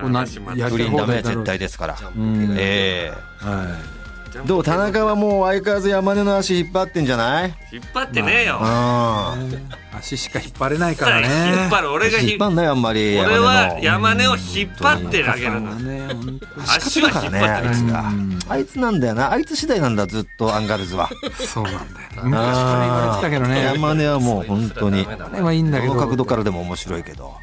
[0.97, 1.97] ダメ絶対ですから。
[2.17, 2.55] うん。
[2.59, 4.00] えはえ
[4.47, 7.55] どう田中はもう相変わらず山根の足引っ張ってんじゃない？
[7.73, 8.59] 引っ張ってねえよ。
[8.61, 9.63] あい、ね
[9.93, 11.29] 足しか引っ張れないからね。
[11.29, 11.93] 引っ張る。
[11.93, 13.19] 俺が引っ張んないあんまり。
[13.19, 15.75] 俺は山根を引っ張ってあげるの。
[15.75, 16.41] ね本当に。
[16.69, 18.39] 足は引っ張ってだからねあいつがうん。
[18.49, 19.33] あいつなんだよな。
[19.33, 21.11] あいつ次第なんだずっとアンガールズは。
[21.47, 21.85] そうなんだよ
[22.23, 23.65] 昔から言われてたけどね。
[23.65, 25.07] 山根はもう本当に。
[25.07, 25.95] あれはいいんだけど。
[25.97, 27.35] 角度からでも面白いけど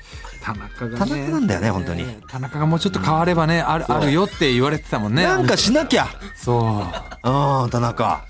[0.47, 2.05] 田中が田ね中なんだよね本当に。
[2.29, 6.07] 田中がもうちょっと変わればねあるあるよって言われてたもんねなんかしなきゃ。
[6.35, 6.85] そ
[7.23, 7.29] う。
[7.29, 8.23] うん田中。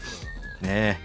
[0.62, 0.99] ね。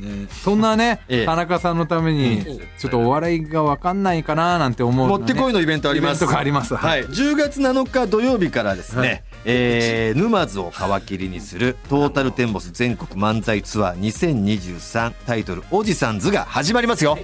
[0.00, 0.26] ね。
[0.30, 1.26] そんなね、ええ。
[1.26, 2.44] 田中さんのために、
[2.78, 6.18] ちょっとお笑いが分かんないかななんて思うのね、もってこいのイベントあります。
[6.18, 6.74] イベントがあります。
[6.74, 9.22] はい、10月7日土曜日からですね、はい。
[9.44, 17.18] えー沼津を皮切りにするトータルテンボス全国漫才ツアー2023タイトル「おじさんズ」が始まりますよ、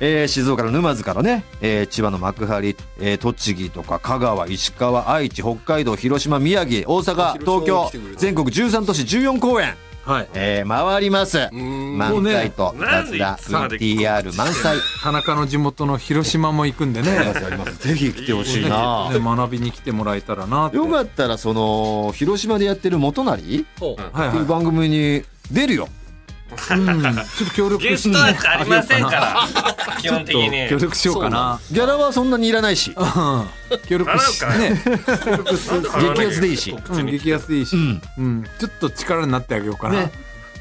[0.00, 10.28] えー静岡の沼津からね、えー千葉の幕張、えー栃木とか香川石川愛知北海道広島宮城大阪東京全国13都市14公演、はい。
[10.34, 11.40] えー回りますん
[11.98, 17.10] 漫才となんで雑談いつまで TR 満載田中の地元の広島も行くんでね。
[17.80, 20.70] ぜひ来てほしいなね学びに来てもらえたらな。
[20.72, 23.36] よかったらその広島でやってる元成。
[23.36, 25.84] っていう番組に出るよ。
[25.84, 25.99] うん、
[26.50, 29.48] ちょっと協力ゲストなんかありませんから。
[30.00, 30.68] 基本的に。
[30.68, 31.60] 協力しようかな。
[31.70, 33.46] ギャラはそんなにいらないし、うん。
[33.86, 34.82] 協力し払うかね。
[35.24, 36.70] 協力する激安でいいし。
[36.70, 37.76] うん、激安でいいし、
[38.18, 40.00] うん、ちょっっと力になってあげようかな。
[40.00, 40.12] ね。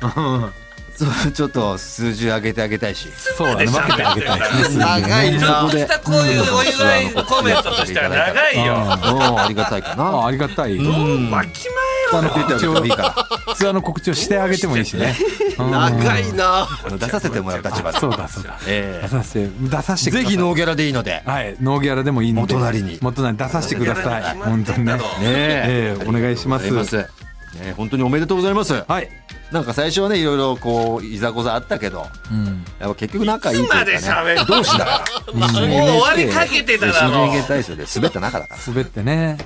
[0.02, 0.52] うん
[1.00, 3.08] そうちょっと数字上げてあげたいし。
[3.38, 4.86] そうだね、分けてあげたいですね。
[4.86, 5.70] 長いな
[6.04, 10.26] こういうお祝いコメントとしては長いようんありがたいかあな。
[10.28, 10.76] ありがたい。
[10.76, 11.32] うん。
[11.32, 11.70] わきツ
[12.18, 15.16] アーの出てあげて告知をもいいかツアーの告知をしてあげてもいいしね。
[15.58, 16.62] うん長いなら。
[16.64, 18.00] あの出させてもらう立場で。
[18.00, 18.60] そうだそうだ。
[18.68, 21.24] え出させて出させてぜひノーギャラでいいので。
[21.26, 24.38] はいノーギャラでもいいので元成に元成に出させてください。
[24.38, 24.94] 本当にね。
[24.94, 25.98] ねえ。
[25.98, 26.70] ええお願いします。
[26.72, 27.08] ね
[27.62, 28.84] え本当におめでとうございます。
[28.88, 29.10] はい。
[29.52, 32.64] なんか最初はねいろいろこういざこざあったけど、うん。
[32.80, 34.36] やっぱ結局仲いいというかまで喋ね。
[34.36, 34.46] る？
[34.46, 35.34] 同志だから。
[35.34, 38.62] もう終わりかけてただろ新人芸大賞で滑った仲だから。
[38.68, 39.38] 滑ってね。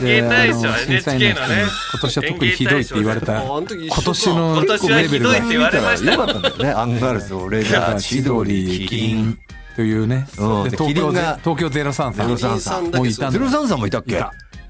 [0.00, 3.42] 演芸大賞 NHK の人にのね今年は特にひどいって言われた。
[3.42, 6.70] 今年の今年はひどいって言われましたよかよったんだよね。
[6.70, 9.38] アンガールズ、俺だからが千鳥キリン
[9.76, 10.26] というね。
[10.38, 12.30] うん東京東京ゼロ三さん。
[12.32, 14.24] 03さんだけそうもういたんだゼロ三さんもいたっけ？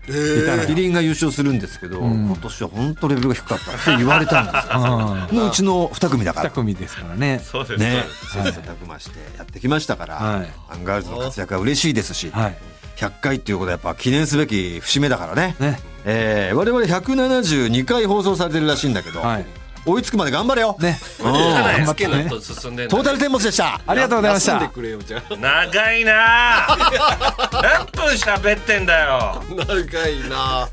[0.06, 5.28] キリンが優勝するんですけど、今年は本当レベルが低かったって言われたんですよ。
[5.30, 5.36] うん。
[5.36, 6.50] のうちの二組だか二ら。
[6.50, 7.40] 組ですからね。
[7.44, 12.56] そうですね、切磋琢磨してやってきましたから、はいアンガールズの活躍は嬉しいですし、はい。
[12.96, 15.56] 100回っていうことはやっぱ記念すべき節目だからね。
[15.60, 15.80] ね。
[16.04, 19.46] えー我々172回放送されてるらしいんだけど、はい。
[19.84, 20.76] 追いつくまで頑張れよ。
[20.78, 20.98] ね。
[21.20, 22.28] うん頑張ってね。
[22.28, 23.80] トータルテンボスでした。
[23.86, 24.74] ありがとうございました休んで。
[24.74, 30.68] くれよじゃあ長いなあ 何分喋ってんだよ長いな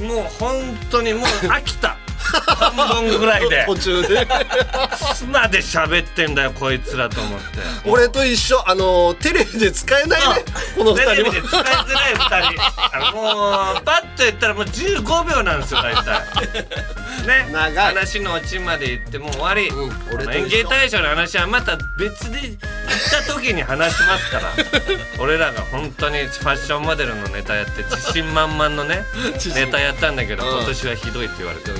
[0.00, 1.96] もう本当にもう飽きた
[2.30, 3.64] 半分ぐらいで。
[3.66, 4.26] 途中で。
[5.14, 7.46] つまで喋ってんだよこいつらと思って。
[7.84, 8.62] 俺と一緒。
[8.68, 10.44] あのテレビで使えないね。
[10.76, 12.62] この二テレビで使いづらい二人。
[12.96, 16.20] あのもうパッと言ったらもう15秒なんですよ大体。
[17.26, 17.50] ね。
[17.52, 17.94] 長い。
[17.94, 19.68] 話のオチまで言ってもう終わり、
[20.36, 22.58] 演芸大賞の話はまた別で行っ
[23.26, 24.52] た時に話しますから。
[25.18, 29.04] 俺らが本当にファッションモデルのネタやって自信満々のね
[29.54, 30.56] ネタやったんだけどうん。
[30.58, 31.70] 今年はひどいって言われて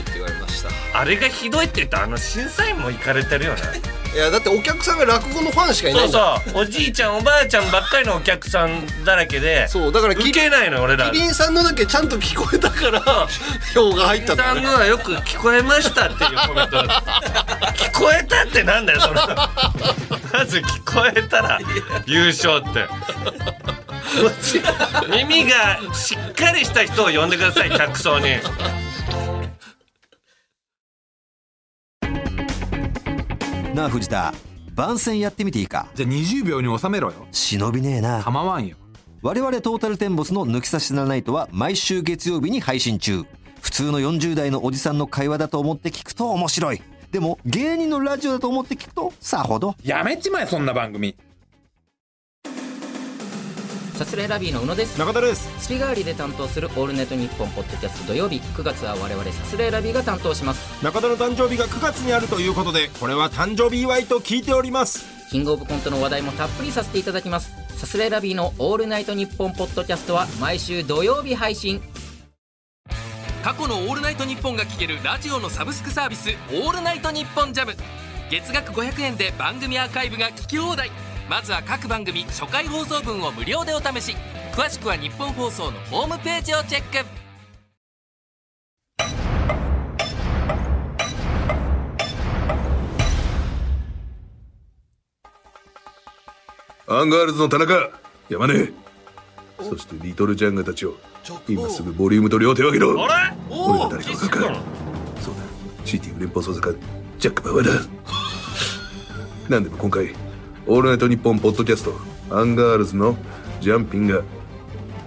[0.50, 0.98] した。
[0.98, 3.60] あれがひどいって言ったらあの審査員も行かれてるよね。
[4.12, 6.62] いやだってお客さんが落語のファンしかいなそいうんだそう。
[6.62, 11.10] おじいちゃんおばあちゃんばっかりのお客さんだらけでそうだからキリ受けないの俺ら。
[11.10, 13.00] キリンさんのだけちゃんと聞こえたから
[13.72, 14.60] 票が入ったんだね。
[14.60, 21.60] さんのはよく聞こえましたっていうコメント 聞こえたってなんだよそれまず聞こえたら
[22.06, 22.88] 優勝って。
[25.08, 28.26] 耳がしっかりした人を呼んでください客層に
[33.74, 34.34] なあ藤田。
[34.74, 35.86] 番宣やってみていいか。
[35.94, 37.26] じゃあ20秒に収めろよ。
[37.30, 38.22] 忍びねえな。
[38.22, 38.76] 構わんよ。
[39.22, 43.24] 我々トータルテンボスの抜き差しならないとは毎週月曜日に配信中。
[43.60, 46.82] 普通の40代のおじさんの会話だと思って聞くと面白い。
[47.12, 49.76] でも芸人のラジオだと思って聞くとさほど。
[49.84, 51.14] やめちまえそんな番組
[54.00, 54.98] サスレラビーの宇野です。
[54.98, 55.46] 中田です。
[55.58, 58.40] 月替わりで担当する「オールネットニッポン」ポッドキャスト土曜日。
[58.56, 60.82] 9月は我々サスレラビーが担当します。
[60.82, 65.04] 中田の誕生日が9月にあるということでこれは誕生日祝いと聞いております。
[65.30, 67.52] キングオブコントの話題もたっぷりさせていただきます。
[67.76, 71.82] サスレラビーの「オールナイトニッポン」ポッドキャストは毎週土曜日配信。
[73.44, 77.76] 過去の「オールナイトニッポン」が聴けるラジオのサブスクサービス「オールナイトニッポンジャム。
[78.30, 80.90] 月額500円で番組アーカイブが聞き放題
[81.30, 84.16] まずは各番組初回放送分を無料でお試し。
[84.52, 87.06] 詳しくは日本放送のホームページをチェック。
[96.88, 97.90] アンガールズの田中
[98.28, 98.72] 山根。
[99.60, 100.96] そしてリトルジャンガたちを
[101.48, 103.04] 今すぐボリュームと両手を挙げろ。
[103.04, 103.36] あれ？
[103.48, 104.44] 俺が誰か分かる。
[104.46, 104.60] か
[105.20, 105.40] そうだ。
[105.84, 106.76] CTF 連邦捜査官
[107.20, 107.72] ジャック・バウアーだ。
[109.48, 110.12] なんでも今回
[110.70, 112.00] 「オールナイトニッポン」ポッドキャスト
[112.30, 113.18] アンガールズの
[113.60, 114.22] ジャンピンが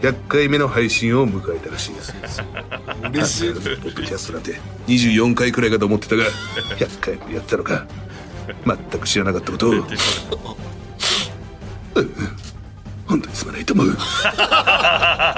[0.02, 2.14] 100回目の配信を迎えたらしいです。
[3.14, 3.54] 嬉しい。
[3.54, 6.26] ポッドキャストなんて24回くらいかと思ってたが
[6.78, 7.88] 100回もやってたのか。
[8.66, 9.72] 全く知らなかったことを。
[9.72, 9.84] う ん
[13.08, 13.88] 本当にすまないと思う。
[13.88, 14.08] 今か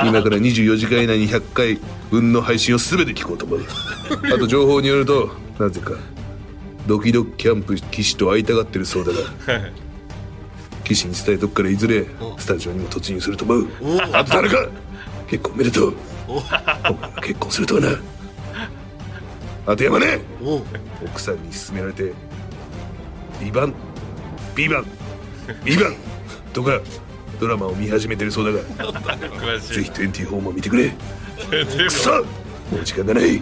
[0.09, 3.65] ら24時間以内に100回分の配信を全て聞こうと思う。
[4.33, 5.91] あと情報によるとなぜか
[6.87, 9.19] ドキドキキャンプ岸と会いたがってるそうだが
[10.85, 12.05] 岸に伝えとくからいずれ
[12.37, 13.67] スタジオにも突入すると思う。
[14.13, 14.69] あと誰か？
[15.27, 15.95] 結婚おめでとう。
[16.27, 17.89] お前が結婚するとはな。
[19.67, 20.19] あと山根。
[21.03, 22.13] 奥さんに勧められて
[23.41, 23.73] 「ビバン。
[24.55, 24.85] ビバン。
[25.63, 25.95] ビバン。
[26.53, 26.79] とか
[27.39, 29.59] ドラマを見始めてるそうだが。
[29.59, 30.93] ぜひ24も見てくれ。
[31.49, 32.11] くそ。
[32.71, 33.33] もう時間がない。
[33.33, 33.41] リ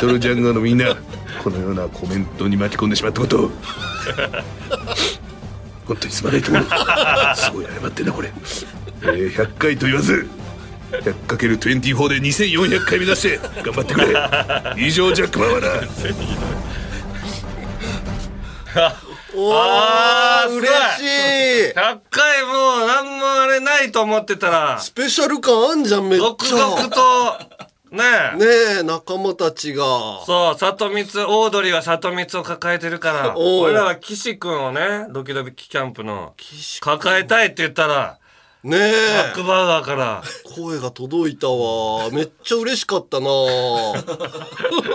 [0.00, 0.96] トルジャンガーのみんな
[1.42, 3.44] このようなコメントに巻き込んでしまったこと。
[3.44, 3.50] を
[5.88, 6.64] 本当にすまないと思 う
[7.36, 8.30] すごい謝ってんなこれ、
[9.02, 10.28] えー、100回と言わず
[10.92, 14.06] 100×24 で2400回目指して頑張ってくれ。
[14.86, 15.68] 以上ジャック・バウアーだ。
[19.34, 21.74] おあーー嬉しい。
[21.74, 24.78] 100回もう何もあれないと思ってたら。
[24.80, 26.56] スペシャル感あんじゃんめっ続ちゃ。
[26.56, 27.38] 々と
[27.90, 28.36] ねえ。
[28.36, 28.46] ね
[28.80, 29.84] え仲間たちが。
[30.26, 36.34] そう、里光、オードリーは里光を抱えてるから、俺らは岸君をね、ドキドキキャンプの、
[36.80, 38.18] 抱えたいって言ったら、
[38.64, 40.22] ねバッえクバーガーから、
[40.56, 42.10] 声が届いたわ。
[42.10, 43.28] めっちゃ嬉しかったな。
[43.30, 43.32] い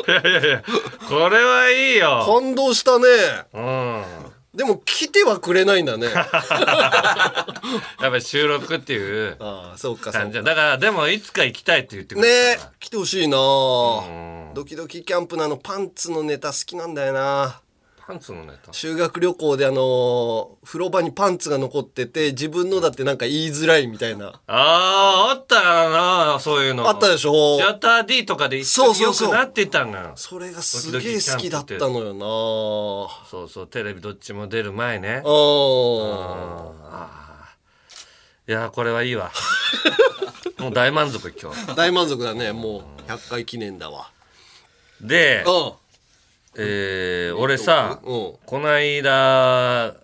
[0.07, 0.63] やいやいや、
[1.07, 2.23] これはいいよ。
[2.27, 3.07] 感動したね。
[3.53, 4.32] うん。
[4.53, 6.07] でも来てはくれないんだね。
[6.13, 6.25] やっ
[7.99, 13.37] ぱり収録っていうああそうかそう感じかだから、でもいつか行きたいって言ってくねれえ来てほしいな
[14.53, 17.62] ドキドキキャンプのあのパンツのネタ好きなんだよな
[18.13, 18.71] パンツのネタ。
[18.71, 24.27] 修学旅行であの風呂場にパンツが残ってて自分のだってなんか言いづらいみたいな。
[24.27, 26.87] ああ、あったよな、そういうの。
[26.87, 27.57] あったでしょ？
[27.57, 30.11] シアター D とかで一緒によくなってたのよ。
[30.15, 32.19] それがすげえ好きだったのよな。
[33.29, 35.23] そうそう、テレビどっちも出る前ね。
[35.25, 36.71] あ
[38.47, 39.31] いやこれはいいわ。
[40.59, 42.83] もう大満足今日大満足だねもう。
[43.09, 44.11] 100回記念だわ。
[45.01, 45.73] でうん
[46.57, 48.33] えー、俺さうん。
[48.45, 49.95] この間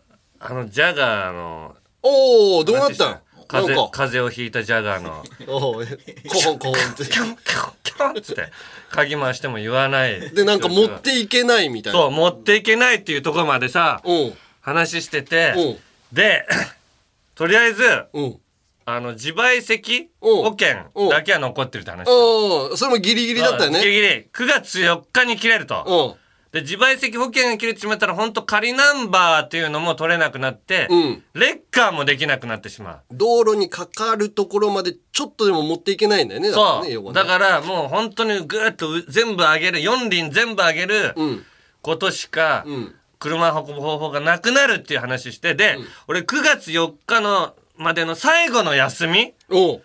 [0.42, 3.20] あのジャガーのおおどうなったん？
[3.50, 5.24] 話風邪をひいたジャガーの。
[5.48, 7.04] コホンコホンって。
[7.06, 8.52] キャンキャンキャンっつって。
[8.92, 10.30] 鍵回しても言わない。
[10.32, 12.00] でなんか持っていけないみたいな。
[12.00, 14.38] そう持っていけないっていうところまでさうん。
[14.62, 15.54] 話してて。
[15.58, 15.80] うん。
[16.14, 16.46] で
[17.36, 17.84] とりあえず
[18.14, 18.40] うん。
[18.86, 20.36] あの自賠責うん。
[20.44, 22.08] 保険だけは残ってるって話。
[22.08, 23.80] うんそれもギリギリだったよね。
[23.80, 24.08] ギリギリ。
[24.32, 26.16] 9月4日に切れると。
[26.16, 31.24] うんで自賠責保険が切れてしまったら本当仮ナンバーっていうのも取れなくなって、うん。
[31.34, 33.02] レッカーもできなくなってしまう。
[33.12, 37.14] 道路にかかるところまでちょっとでも持っていけないんだよねだからそう、ね。
[37.14, 41.46] だからもう本当にぐーっとう全部上げる4輪全部上げるうん。
[41.82, 42.96] ことしかうん。
[43.20, 45.78] 車運ぶ方法がなくなるっていう話してで、
[46.08, 49.82] 俺9月4日のまでの最後の休みも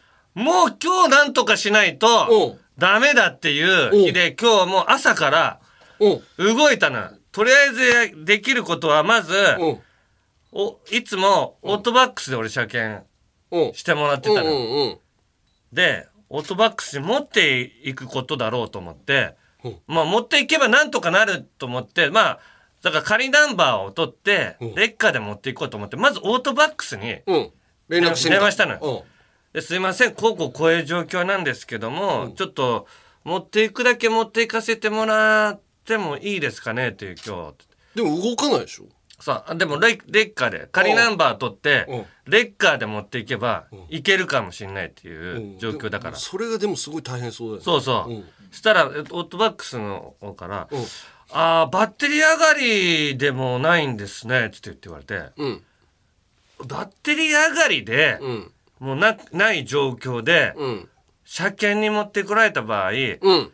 [0.67, 5.61] う今日なんとかしないとダメだっていう日で今日もう朝から
[6.39, 7.09] 動いたの。
[7.33, 9.35] とりあえずできることはまず、
[10.53, 13.05] おいつもオートバックスで俺車検
[13.73, 14.99] してもらってたの。
[15.73, 22.39] で、オートバックスに持っていくことだろうと思ってうん、まあ持っていけばなんとかなると思って、まあ、
[22.83, 24.75] だから仮ナンバーを取って、うん。
[24.75, 27.51] レッカーで持っていこうと思って、まずオートバックスに、うん。
[27.89, 29.05] 連絡して電話したのよ。
[29.61, 32.87] すいません、こうこうこういう状況なんですけども、ちょっと
[33.25, 38.85] 持っていくだけ持っていかせてもらっってもいいですかねっていう今日でも動かないでしょ？
[39.21, 40.69] さあでもレレッカーで。
[40.73, 42.05] 仮ナンバー取ってうん。
[42.27, 46.17] レッカーで持っていけばいけるかもしれないっていう状況だから。
[46.17, 47.65] それがでもすごい大変そうだよね。
[47.65, 48.25] そうそう、ん。
[48.51, 50.85] したらえオートバックスの方からうん
[51.31, 55.63] 「あーバッテリー上がりでもないんですね」って言って言われてうん。
[56.67, 58.53] バッテリー上がりでうん。
[58.81, 60.89] もうなない状況でうん。
[61.25, 63.53] 車検に持ってこられた場合うん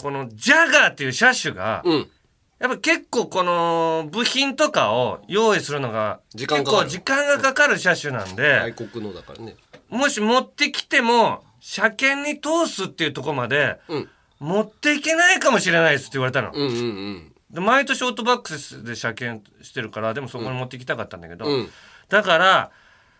[0.00, 2.10] このジャガーっていう車種がうん。
[2.58, 6.84] やっぱ結構この部品とかを用意するのが時間かかる。
[6.84, 9.56] 結構時間がかかる車種なんで、外国のだからね。
[9.88, 14.08] もし持ってきても車検に通すっていうところまでうん。
[14.40, 16.50] 持っていけないかもしれないですって言われたの。
[16.52, 21.52] うんうんで毎年オートバックスで車検してるからでもそこに持ってきたかったんだけど、うん。
[21.52, 21.70] うん
[22.08, 22.70] だから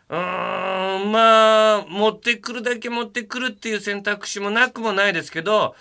[0.09, 5.77] うーんまあ持ってくるだけ持ってくるっていう選択肢もなくもないですけど、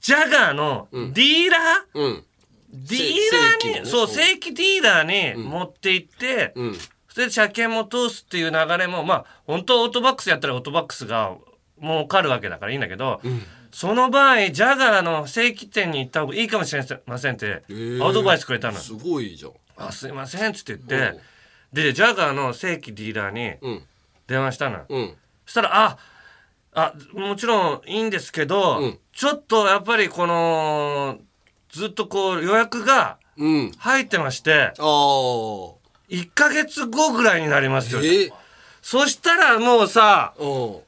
[0.00, 2.24] ジャガーのディーラー、うん。
[2.72, 3.84] ディーラーに、ね。
[3.84, 6.74] そう、正規ディーラーに持って行って、うん。
[7.08, 11.36] それで車検も通すっていう流れも、まあ、本当オートバックスやったらオートバックスが
[11.80, 13.20] 儲かるわけだからいいんだけど、
[13.70, 17.34] その場合、ジャガーの正規店に行った方がいいかもしれません。
[17.34, 18.04] って、ー。
[18.04, 18.78] アドバイスくれたの。
[18.78, 19.52] すごいじゃん。
[19.76, 21.20] あ、すいませんっつって言って、
[21.72, 23.82] で、ジャガーの正規ディーラーにうん。
[24.26, 24.84] 電話したの。
[24.88, 25.14] うん。
[25.44, 25.98] そしたら、あ、
[26.74, 28.98] あ、もちろんいいんですけど、うん。
[29.12, 31.18] ちょっとやっぱりこの、
[31.70, 33.72] ずっとこう予約がうん。
[33.78, 35.76] 入ってまして、ああ1
[36.34, 38.00] ヶ月後ぐらいになりますよ。
[38.04, 38.30] え？
[38.80, 40.46] そしたらもうさ、うん。
[40.46, 40.82] も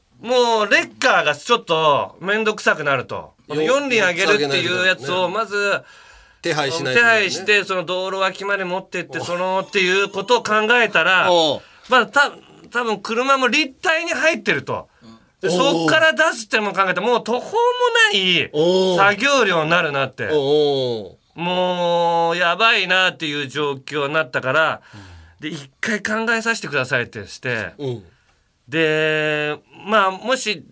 [0.67, 3.33] うレッカーがちょっとめんどくさくなると。
[3.47, 5.33] このよ4輪あげるっていうやつをね。
[5.33, 5.83] まず
[6.41, 7.11] 手配しない手とね。
[7.11, 11.57] 配して、その道路脇まで持ってって、そのっていうことを考えたら、お。
[11.57, 12.31] うまあた
[12.71, 14.87] 多分車も立体に入ってると。
[15.41, 17.57] でそっから出すってのも考えてもう途方も
[18.11, 18.49] ない
[18.97, 20.29] 作業量になるなって。
[21.35, 24.81] もうやばいなっていう状況になったから、
[25.39, 27.73] で一回考えさせてくださいってして。
[27.77, 28.03] うん。
[28.67, 30.65] でまあもし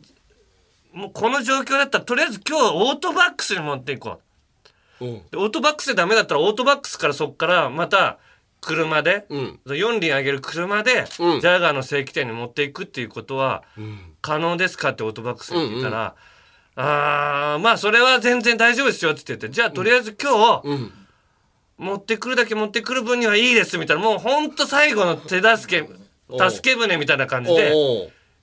[0.91, 4.19] もうこの状況だったらとりあえず今日オートバックスに持っていこ
[4.99, 5.05] う。
[5.05, 5.07] ん。
[5.17, 8.17] うでオートバックスでダメだったらオートバックスからそっからまた
[8.61, 9.59] 車で、うん。
[9.65, 11.41] 4輪あげる車で、うん。
[11.41, 13.99] ジャガーの正規店に持っていくっていうことはうん。
[14.21, 16.15] 可能ですかってオートバックスに聞いたら、
[16.77, 20.91] あーまあそれは全然大丈夫ですよって言ってじゃあとりあえず今日、うん。
[21.77, 25.87] 持ってくるだけ持ってくる分にはいいですみたいなもうほんと最後の手助け
[26.49, 27.73] 助け舟みたいな感じで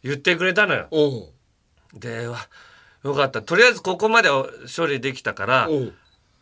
[0.02, 0.88] 言ってくれたのよ。
[1.94, 2.38] でわ
[3.04, 3.42] よかった。
[3.42, 4.28] とりあえずここまで
[4.74, 5.68] 処理できたから、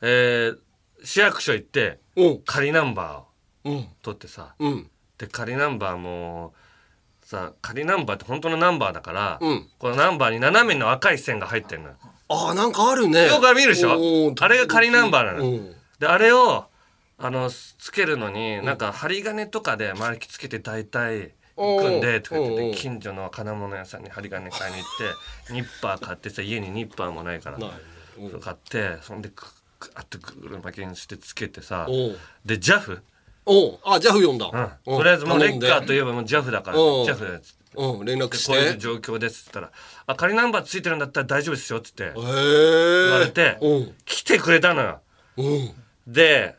[0.03, 0.59] えー
[1.03, 1.99] 市役所行って
[2.45, 3.19] 仮ナンバーを。
[3.19, 3.30] うん
[4.03, 4.91] 取ってさうん。
[5.19, 6.55] で仮ナンバーも
[7.23, 9.69] さ仮ナンバーって本当のナンバーだから、うん。
[9.79, 11.95] このナンバーに斜めの赤い線が入ってるのよ。
[12.29, 13.27] ああなんかあるね。
[13.27, 14.33] よく見るでしょ？
[14.41, 15.45] あれが仮ナンバーなの。
[15.45, 15.75] うん。
[15.99, 16.67] であれを
[17.19, 27.59] あのつけるのになんか針金とかで巻きつけて大体行くんでとか言って近所の金物屋さんに針金買いに行って ニッパー買ってさ家にニッパーもないから
[28.41, 31.87] 買ってそんでくくあってぐる巻きにしてつけてさ
[32.47, 33.03] で JAF
[33.53, 33.79] おう。
[33.85, 34.47] あジャフ読んだ。
[34.87, 34.97] うん。
[34.97, 37.43] とりあえずもうレッカーといえばもう JAF だからおう JAF で
[37.75, 38.05] うん。
[38.07, 39.73] 連絡しこういうて状況ですって言ったら
[40.07, 42.23] 「あ仮ナンバーついてるんだったら大丈夫ですよ」っつって言
[43.11, 43.95] われてうん。
[44.05, 45.01] 来てくれたのよ。
[45.37, 45.71] うん。
[46.07, 46.55] で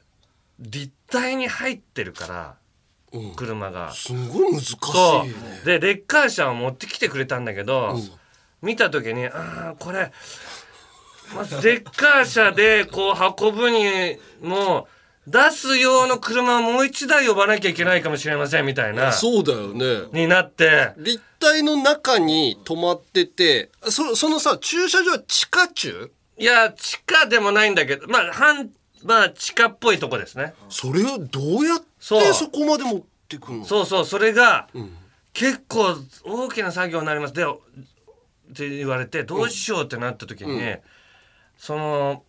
[0.59, 2.55] 立体に入ってるから
[3.13, 3.35] うん。
[3.35, 3.93] 車が。
[3.93, 5.33] すごい難しいそね
[5.63, 5.65] う。
[5.65, 8.11] でレッカー車を持ってきてくれたんだけど、うん。
[8.61, 10.11] 見た時にああこれ
[11.35, 14.87] まずレッカー車でこう運ぶにも
[15.27, 19.11] 出す用の車をもう一台呼ばなきゃいけないかもしれませんみたいな。
[19.11, 20.07] そうだよね。
[20.13, 20.93] になって。
[20.97, 28.69] 立体の中に止まっててそそのさ駐車場は地下駐いや地下でもないんだけどまあ半
[29.03, 30.53] まあ地下っぽいとこですね。
[30.69, 33.65] それをどうやってそこまで持ってくの？
[33.65, 34.89] そうそうそれが、ん。
[35.33, 35.95] 結構
[36.25, 37.33] 大きな作業になります。
[37.33, 37.47] でっ
[38.53, 40.59] て言われてどうしようってなった時に、
[41.57, 42.23] その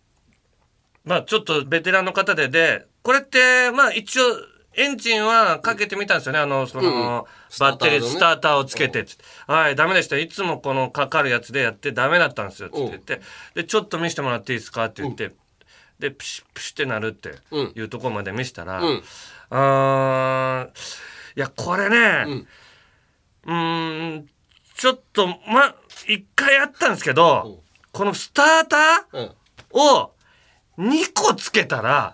[1.05, 4.23] まあちょっとベテランの方ででこれってまあ一応
[4.75, 6.39] エンジンはかけてみたんですよね。
[6.39, 7.27] あのその、
[7.59, 9.23] バッテリーススターターをつけてつって。
[9.45, 10.17] はいダメでした。
[10.17, 12.69] いつもこのかかるやつでやってダメだったんですよ。
[12.69, 13.21] つって言って。
[13.53, 14.85] でちょっと見せてもらっていいですか？
[14.85, 15.31] って言って。
[15.99, 17.29] でプシュプシュってなるって
[17.75, 19.03] いうところまで見せたら、うん。
[19.51, 22.45] あーいやこれね
[23.45, 24.29] うーん
[24.75, 25.75] ちょっとま
[26.07, 29.25] 一回あったんですけどこのスタータうん。
[29.25, 29.31] ー
[29.71, 30.13] を
[30.77, 32.13] 2個つけたら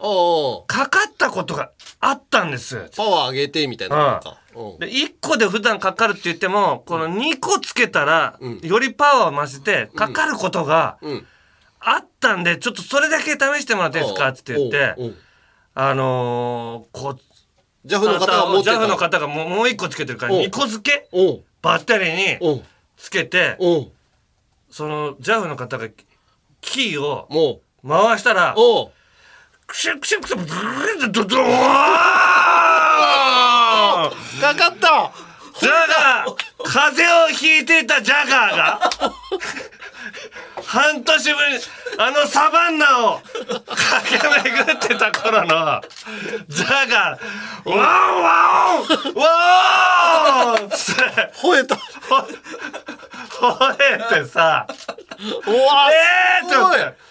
[0.67, 2.89] かかったことがあったんです。
[2.95, 4.21] パワー上げてみたいな
[4.79, 8.59] で1個で普段かかるって言ってもこの2個つけたらうん。
[8.59, 11.25] よりパワーを増してかかることがうん。
[11.81, 14.27] あっったんでちょっとそれだけ試してもらっていいですか？
[14.27, 14.95] って言って
[15.73, 17.19] あのー、こう
[17.85, 18.71] ジャフの方が持ってた。
[18.73, 20.41] ジャフの方がもうもう一個つけてるからおう。
[20.41, 21.09] 2個付け
[21.61, 22.63] バッテリーに
[22.97, 23.57] つけて
[24.69, 25.87] そのジャフの方が
[26.61, 28.91] キーをも回したらうおう
[29.67, 31.45] クシュクシュクシュドドーン
[34.41, 35.11] かかった
[35.59, 38.79] ジャガー風邪をひいていたジャガーが
[40.63, 41.59] 半年ぶりに
[41.97, 45.81] あのサバンナを駆け巡ってた頃の
[46.47, 47.77] ジャガーワン
[48.23, 49.15] ワン
[50.55, 51.01] ワンつって
[51.35, 51.75] 吠えた
[53.39, 53.77] 吠
[54.15, 57.08] えてさうわえーって思って。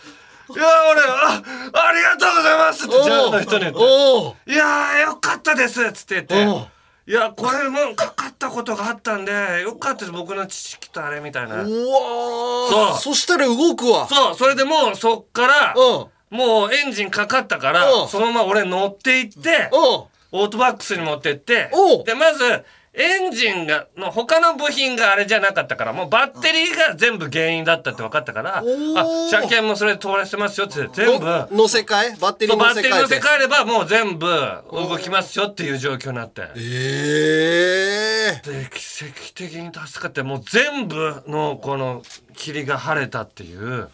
[0.50, 1.42] いや、俺、あ、
[1.72, 4.52] ありがとうございますって、ジャガーの人に言って。
[4.52, 6.68] いやー、よかったですっつって言って。
[7.10, 11.56] いや、これもかかったことがあったんで、よかったです、僕の知識とあれみたいな。
[11.56, 13.00] うわそう。
[13.00, 14.06] そしたら動くわ。
[14.08, 16.04] そう、それでもうそっから、う。
[16.04, 18.04] んもうエンジンかかったから、う。
[18.04, 19.76] んそのまま俺乗って行って、う。
[20.04, 21.70] んオートバックスに持ってって
[22.04, 22.64] で、まず、
[22.94, 29.28] エンジンが、の他の部品があれじゃなかったから、もうバッテリーが全部原因だったって分かったから、あ、ー。
[29.30, 32.16] 車検もそれで通らせてますよって全部、の乗せ替え？
[32.18, 34.26] バッテリーそうバ乗せ替えてッテリー乗せ替えればもう全部
[34.72, 36.42] 動きますよっていう状況になって。
[36.56, 42.02] ええで奇跡的に助かってもう全部のこの
[42.36, 43.88] 霧が晴れたっていう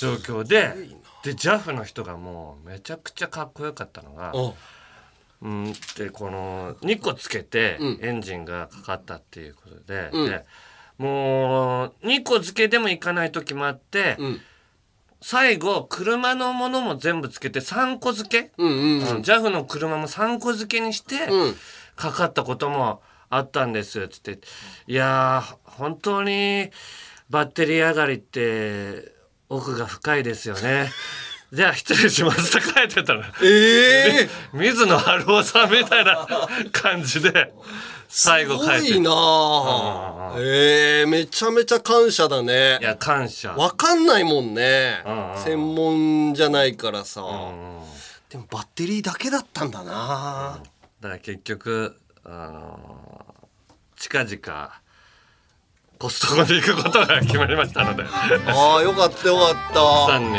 [0.00, 0.74] 状況で
[1.22, 4.32] で JAF の人がもうめちゃくちゃかっこよかったのが、
[5.42, 5.64] うん。
[5.64, 7.98] うん、でこの2個つけてうん。
[8.00, 10.30] エンジンがかかったっていうことで,、うん。
[10.30, 10.44] で
[10.98, 14.40] もう2個付けでもいかない時もあって、うん。
[15.20, 21.54] 最後車のものも全部つけて3個付け、うんうんあの JAF の車も3個付けにして、うん。
[21.96, 24.08] かかったこともあったんです。
[24.08, 24.40] つって
[24.86, 26.70] いやー本当に
[27.30, 29.12] バッテリー上がりって
[29.48, 30.90] 奥が深いですよね
[31.52, 36.26] じゃあ失礼しますって書いてたのええ水野晴夫さんみたいな
[36.72, 37.52] 感じで
[38.08, 38.86] 最後書いて。
[38.86, 40.34] すごいなあ。
[40.38, 42.78] ええめちゃめちゃ感謝だね。
[42.80, 43.52] いや感謝。
[43.52, 45.02] わかんないもんね。
[45.06, 45.38] うんうん。
[45.42, 47.22] 専門じゃないからさ。
[47.22, 47.78] うん
[48.28, 50.58] でもバッテリーだけだったんだな
[51.02, 51.94] だから結局
[52.24, 54.70] あのー近々
[55.98, 58.04] コストコに行くことが決まりましたので。
[58.04, 60.12] ああよかったよかった。
[60.12, 60.38] さんに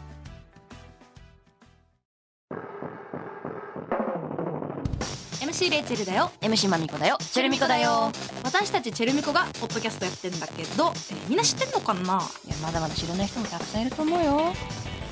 [5.61, 6.31] MC レイチェルだよ。
[6.41, 7.17] MC マミコだよ。
[7.19, 8.11] チェルミコだよ。
[8.43, 12.19] 私たちチェルミコがポッドキャストやってんだけど、えーみんな知ってんのかな？
[12.47, 14.53] いやまだまだ知らない人もたくさんいると思うよ。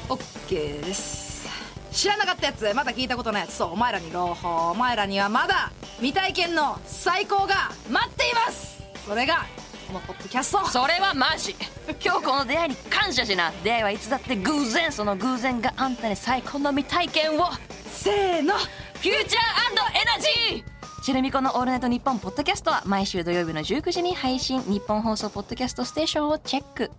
[0.09, 1.47] オッケーです。
[1.91, 3.53] 知らなかったやつまだ聞いたことないやつ。
[3.57, 4.71] そうお前らに朗報。
[4.71, 8.81] お前らにはまだ未体験の最高が待っています。
[9.07, 9.45] それが
[9.87, 10.65] このポッドキャスト。
[10.67, 11.55] それはマジ。
[12.03, 13.53] 今日この出会いに感謝しな。
[13.63, 14.91] 出会いはいつだって偶然。
[14.91, 17.49] その偶然があんたに最高の未体験を。
[17.91, 18.55] せーの
[18.99, 26.91] フューチャーエナジーチェルミコの「オールナイトニッポン」ポッドキャストは毎週土曜日の19時に配信ニッポン放送ポッドキャストステーションをチェック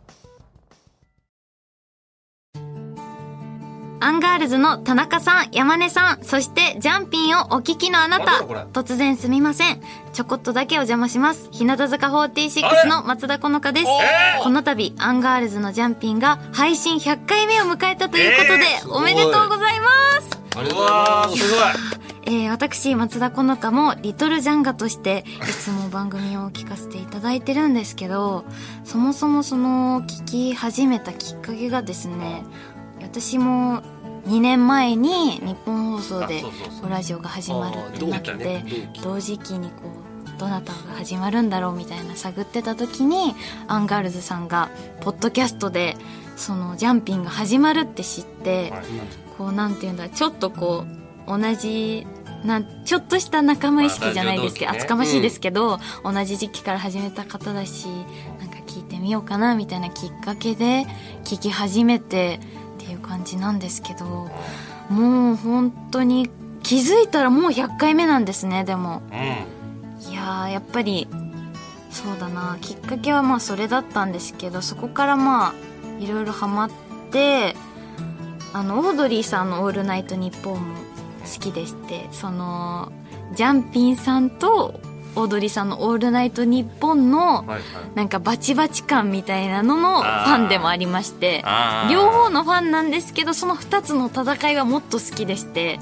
[4.02, 9.82] アンガールズの田中さん、山根さん、そしてジャンピンをお聞きのあなた突然すみません。
[10.14, 11.50] ちょこっとだけお邪魔します。
[11.52, 13.86] 日向坂46の松田好花です。
[14.42, 19.86] この度、アンガールズのジャンピンが配信100回目を迎えたということで、えーおめでとうございま
[20.22, 20.39] す。
[20.60, 21.60] ありうわーすごい。
[22.26, 28.44] えー私、松田好花もリトルジャンガとして、いつも番組を聞かせていただいてるんですけど、
[28.84, 32.44] そもそもその、聞き始めたきっかけがですね、
[33.00, 33.82] 私も
[34.26, 36.44] 2年前にニッポン放送で
[36.88, 38.62] ラジオが始まるってなって
[39.02, 39.76] 同時期にこ
[40.36, 43.34] うどなたが始まるんだろうみたいな探ってた時に
[43.66, 45.96] アンガールズさんがポッドキャストで
[46.36, 48.72] そのジャンピンが始まるって知って
[49.40, 50.84] こうなんていうんだちょっとこ
[51.26, 52.06] う同じ
[52.44, 57.86] なんちょっとした仲間意識じゃないですけど、厚かましいですけど、同じ時期から始めた方だし
[58.38, 60.84] なんか聞いてみようかなみたいなきっかけで
[61.24, 62.38] 聞き始めて
[62.74, 64.30] っていう感じなんですけど
[64.90, 66.28] もう本当に
[66.62, 69.00] 気づいたらもう100回目なんですねでも。
[69.10, 70.12] うん。
[70.12, 71.08] いやーやっぱり
[71.90, 72.58] そうだな。
[72.60, 76.70] きっかけはまあそれだったんですけどそこからまあいろいろハマっ
[77.10, 77.56] て
[78.52, 80.76] あのオードリーさんの「オールナイトニッポン」も
[81.20, 82.90] 好きでしてその
[83.34, 84.80] ジャンピンさんと
[85.16, 87.44] オードリーさんの「オールナイトニッポン」の
[87.94, 91.44] なんかバチバチ感みたいなののファンでもありまして
[91.90, 95.78] 両方のファンなんですけどその2つの戦いがもっと好きでして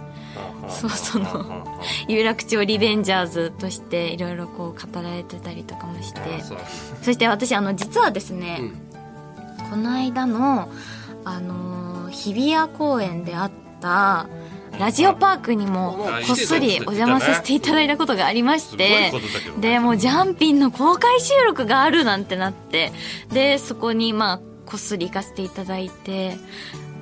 [0.69, 6.21] そうその有楽町リベンジャーズとしていろいろこう語られてたりとかもして。
[7.03, 8.61] そして私あの実はですね、
[9.71, 10.69] この間の、
[11.25, 13.51] あのー日比谷公園であっ
[13.81, 14.27] た
[14.79, 19.13] ラジオパークにもあこっそりお邪魔させていただいたことがありまして
[19.61, 22.93] でもうジャンピンの公開収録があるなんてなって
[23.33, 26.37] でそこにまあこっそり行かせていただいて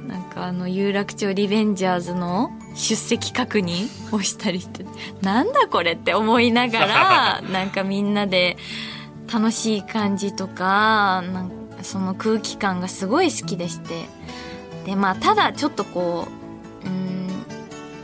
[0.06, 4.86] なんかあの有楽町リベンジャーズの出席確認をしたりして
[5.22, 8.56] なんだこれって思いながら なんかみんなで
[9.32, 14.06] 楽しい感じとかなんかその空気感がすごい好きでして
[14.86, 16.28] でまあただちょっとこ
[16.84, 17.28] ううん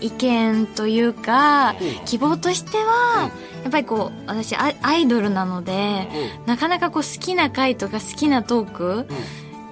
[0.01, 1.74] 意見というか
[2.05, 3.30] 希望としては
[3.62, 6.09] やっぱりこう私アアイドルなので
[6.45, 9.07] なかなかこう好きな回とか好きなトーク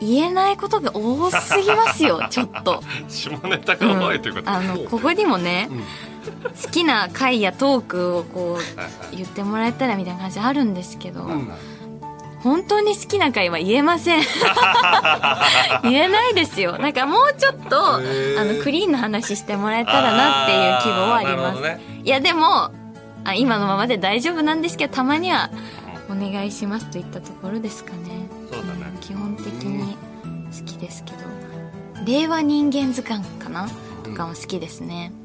[0.01, 2.83] 言えないことが多すぎますよ ちょっと。
[3.09, 5.69] 下ネタが多いということ、あのここにもね、
[6.65, 11.29] 好きな回やトークをこう言ってもらえたらみたいな感じあるんですけど、
[12.43, 14.23] 本当に好きな回は言えません。
[15.85, 16.79] 言えないですよ。
[16.79, 21.81] なんかもうちょっとあのクリーンな話してもらえたらなっていう希望はあります、ね。
[22.03, 22.71] いやでも
[23.25, 25.51] あ今のままで大丈夫なんですけどたまには
[26.11, 27.99] お願いしますといったところですかね。
[28.51, 28.93] そうだね。
[29.01, 29.97] 基本的に
[30.59, 31.19] 好きですけど。
[32.07, 33.69] 令和人間図鑑かな？
[34.03, 35.20] とかも好きですね、うん、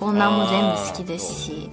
[0.00, 1.70] コーナーも全部好きですし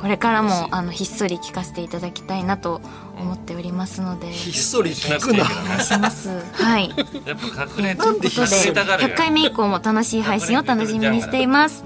[0.00, 2.80] これからもあのひっそり聞かせていただきたいなと
[3.18, 4.30] 思っておりますので。
[4.30, 5.44] ひっそり聞くな
[5.80, 6.28] します。
[6.52, 6.88] はい。
[7.26, 9.08] やっぱ隠れということで隠れたがるよ。
[9.08, 11.84] 100回目以降も楽しい配信を楽しみにしています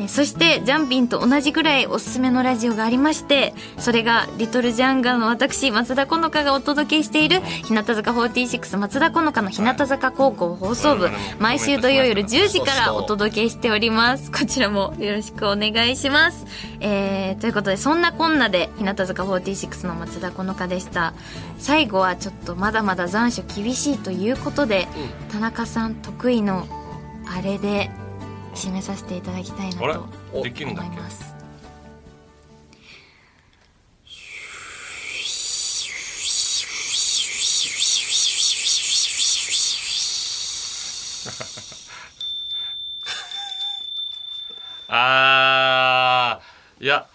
[0.00, 14.30] えそしてジャンピンと同じぐらいおすすめのラジオがありましてそれがリトルジャンガーの私松田好花がお届けしている日向坂46松田好花の日向坂高校放送部毎週土曜夜10時からお届けしております。
[14.30, 16.46] こちらもよろしくお願いします。
[16.80, 21.14] えー、ということでそんなこんなで日向坂46の松田好花でした。
[21.58, 24.88] 最後はちょっとまだまだ残暑厳しいということで、
[25.30, 26.66] 田中さん得意の
[27.26, 27.90] あれで
[28.54, 29.80] 締めさせていただきたいな
[30.32, 30.90] とできるんだっけ？
[30.90, 31.34] 思います。
[44.88, 47.06] あーいや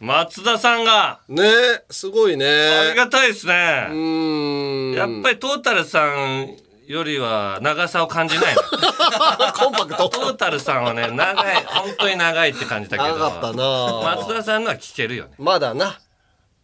[0.00, 1.20] 松田さんが。
[1.28, 1.44] ね
[1.90, 2.44] すごいね。
[2.46, 3.88] ありがたいですね。
[3.90, 4.92] うん。
[4.92, 6.54] やっぱりトータルさん
[6.86, 8.62] よりは長さを感じないの。
[9.52, 10.08] コンパクト。
[10.08, 13.16] トータルさんはね長い本当に長いって感じたけど。
[13.16, 14.16] 長かったな。
[14.16, 15.30] 松田さんのは聞けるよね。
[15.38, 15.98] まだな。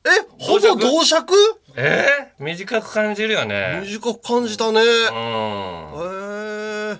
[0.04, 0.08] え
[0.38, 1.34] ほぼ同尺？
[1.74, 3.80] えー、短く感じるよね。
[3.84, 4.80] 短く感じたね。
[4.80, 4.86] うん。
[6.94, 6.98] へ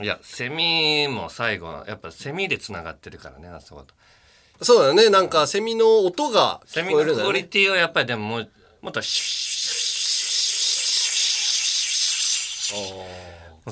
[0.00, 3.94] えいやセミも最後はやっぱセミでつながってるからねあそこと。
[4.64, 5.10] そうだね。
[5.10, 7.38] なんかセミの音が聞セミのクオこえるんだよね。
[7.40, 8.44] リティをやっぱりでも
[8.82, 9.83] もっとシ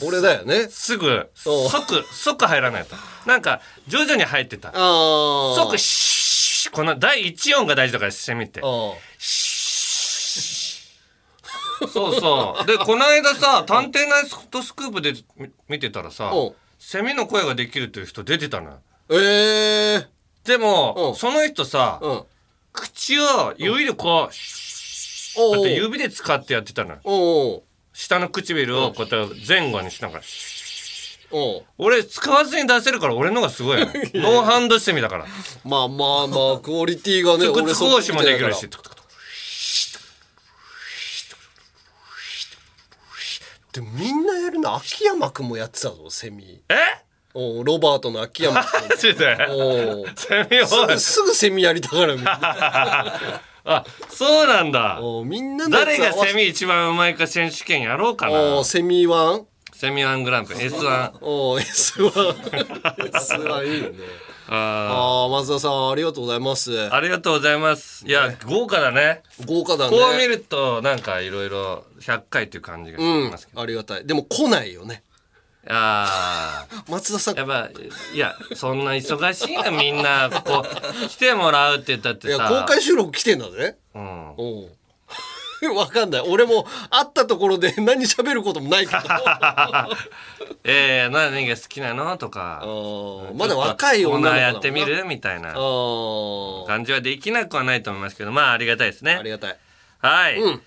[0.03, 0.69] 俺だよね。
[0.71, 2.97] すぐ即即入らないと。
[3.27, 4.73] なんか徐々に入ってた。
[4.73, 8.97] 即シーこの第一音が大事だからセミってあそ
[11.87, 12.67] うそう。
[12.67, 16.37] でこの間さ 「探偵ナイトスクープ」で見見てたらさう。
[16.51, 18.79] んセミの声ができるっていう人出てたのよ。
[19.11, 20.07] ええ
[20.45, 22.25] でもその人さうん。
[22.73, 25.57] 口を指でこうおう。
[25.57, 27.63] こうやって指で使ってやってたのよ
[27.93, 30.25] 下の唇をこうやって前後にしながら
[31.31, 35.27] お俺使わずに出せるから俺のがすごいよノーハンドセミだから
[35.65, 38.69] まあまあまあクオリティがね直通講師もできるし
[43.73, 46.75] でもみんなやるの秋山くんもやってたぞセミえ
[47.35, 54.99] おロバートの秋山くんマジでおセミすぐすぐセミやりたがるみんなあそうなんだ。
[55.01, 59.47] おうみんな誰がセミ一番うまいか選手権やろうかおなうセミワン？
[59.73, 62.13] セミワングランプリ S1 おう S ワン。
[63.15, 63.99] S ワンいいよね。
[64.49, 66.73] あああ松田さんありがとうございます。
[66.73, 68.05] ーありがとうございます。
[68.07, 69.23] いや豪華だね。
[69.47, 69.97] 豪華だね。
[69.97, 74.07] こう見るとなんかいろいろ100回っていう感じがしうんますけど、ありがたい。
[74.07, 75.03] でも来ないよね
[75.69, 77.71] ああ松田さんやっぱ
[78.15, 80.67] いやそんな忙しいなみんなこう
[81.09, 84.71] 来てもらうって言ったっいやてさ公開収録来てんだぜうんおう
[85.77, 86.21] わかんない。
[86.23, 89.01] 俺も会ったところで 何喋ることもないけど。
[90.65, 92.65] えー、何が好きなのとか。
[93.35, 95.55] まだ若い女の子やってみるみたいなあ
[96.67, 99.15] 感じはできなくはないと思いますけど、まあありがたいですね。
[99.15, 99.59] ありがたい。
[100.01, 100.37] はい。
[100.41, 100.63] うん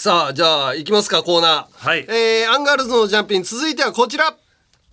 [0.00, 1.88] さあ、じゃあ、行きますか、コーナー。
[1.88, 2.06] はい。
[2.08, 4.32] えー、アンガールズのジャンピン、続いてはこちら。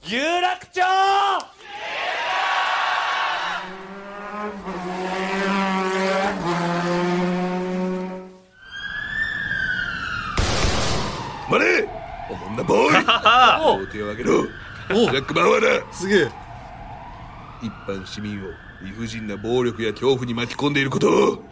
[0.07, 0.81] 有楽町。
[11.51, 11.87] まれ
[12.27, 13.05] おもんなボーイ。
[13.85, 14.43] 両手を上げろ。
[14.43, 16.31] ジャック・バウアーだすげえ。
[17.61, 18.47] 一般市民を
[18.81, 21.43] 理不尽な暴力や恐怖に巻き込んでいることを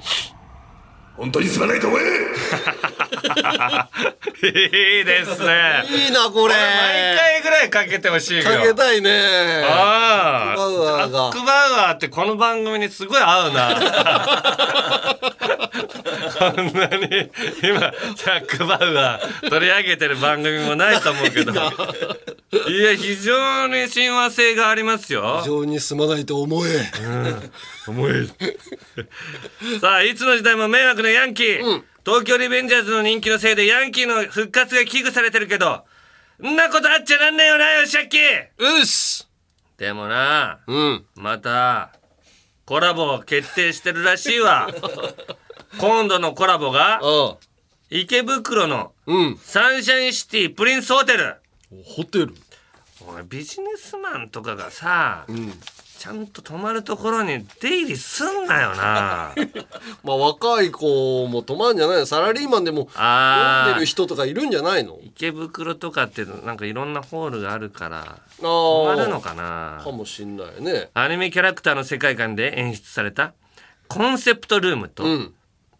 [1.15, 2.03] 本当にすまないと思え
[4.43, 5.83] いいですね。
[5.87, 6.53] いいな、これ。
[6.55, 8.43] 毎回ぐらいかけてほしいよ。
[8.43, 9.63] かけたいね。
[9.65, 10.59] ああ。
[11.07, 13.79] バック・バウアーってこの番組にすごい合うな。
[15.73, 17.31] こんなに
[17.63, 21.51] 今、ジャック・バウアー取り上げてる番組もないと思うけど。
[21.51, 25.39] いや、非常に親和性がありますよ。
[25.41, 26.91] 非常にすまないと思え。
[27.87, 28.27] 思え。
[29.79, 31.83] さあ、いつの時代も迷惑なヤンキー。
[32.05, 35.85] 東京リベンジャーズの人気のせいでヤンキーの復活が危惧されてるけど、
[36.43, 39.29] んなことあっちゃなんねえよな、よしあっきうっす
[39.77, 41.05] でもな、うん。
[41.15, 41.91] また、
[42.65, 44.67] コラボ決定してるらしいわ。
[45.79, 47.01] 今度のコラボが、
[47.89, 48.91] 池袋の
[49.41, 51.35] サンシャインシティプリンスホテル。
[51.85, 52.33] ホテル。
[53.27, 55.25] ビジネスマンとかがさ、
[55.99, 59.33] ちゃんと泊まるところに出入りすんなよな。
[60.03, 62.05] まあ、若い子も泊まるんじゃないの？
[62.05, 64.99] サラリーマンでも飲んでる人とかいるんじゃないの？
[65.03, 69.81] 池袋とかってなんかいろんなホールがあるから、あ泊ーまるのかな。
[69.83, 70.89] かもしんないね。
[70.93, 73.33] アニメキャラクターの世界観で演出された
[73.87, 75.03] コンセプトルームと、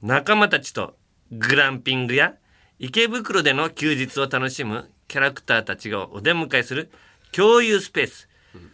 [0.04, 0.97] 仲間たちと
[1.32, 2.34] グランピングや
[2.78, 6.91] 池袋での休日を楽しむキャラクターたちがお出迎えする
[7.32, 8.28] 共有スペース。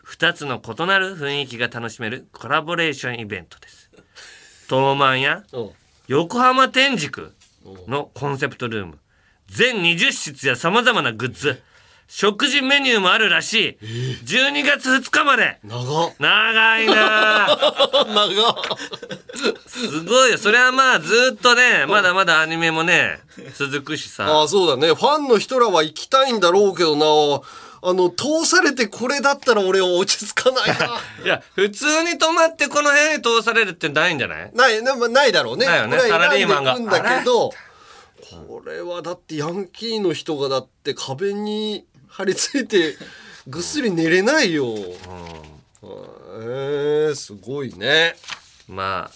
[0.07, 3.91] 2つの異なる雰囲気が楽しめるコラボレーションイベントです。
[4.67, 5.43] 東満や
[6.07, 7.31] 横浜天竺
[7.87, 8.97] のコンセプトルーム。
[9.45, 11.61] 全20室や様々なグッズ。
[12.11, 13.85] 食事メニューもあるらしい。
[14.25, 15.59] 12月2日まで。
[15.63, 17.47] 長長いな
[18.09, 18.55] 長
[19.67, 20.37] すごいよ。
[20.39, 23.19] それはまあずっとね、まだまだアニメもね、
[23.55, 24.25] 続くしさ。
[24.25, 24.87] ああ、そうだね。
[24.93, 27.41] ファンの人らは行きたいんだろうけどな。
[27.81, 30.99] あの、通されてこれだったら俺は落ち着かないな。
[31.23, 34.51] いや、普通に泊まってこの部屋に通されるってないんじゃない？
[34.53, 35.67] ない、なないだろうね。
[35.67, 37.51] ないよねサラリーマンがんだけど、
[38.47, 41.85] これはだってヤンキーの人がだって壁に
[42.19, 42.95] 張り付いて
[43.47, 44.75] ぐっすり寝れないよ。
[44.75, 48.15] えー、すごいね。
[48.67, 49.11] まあ、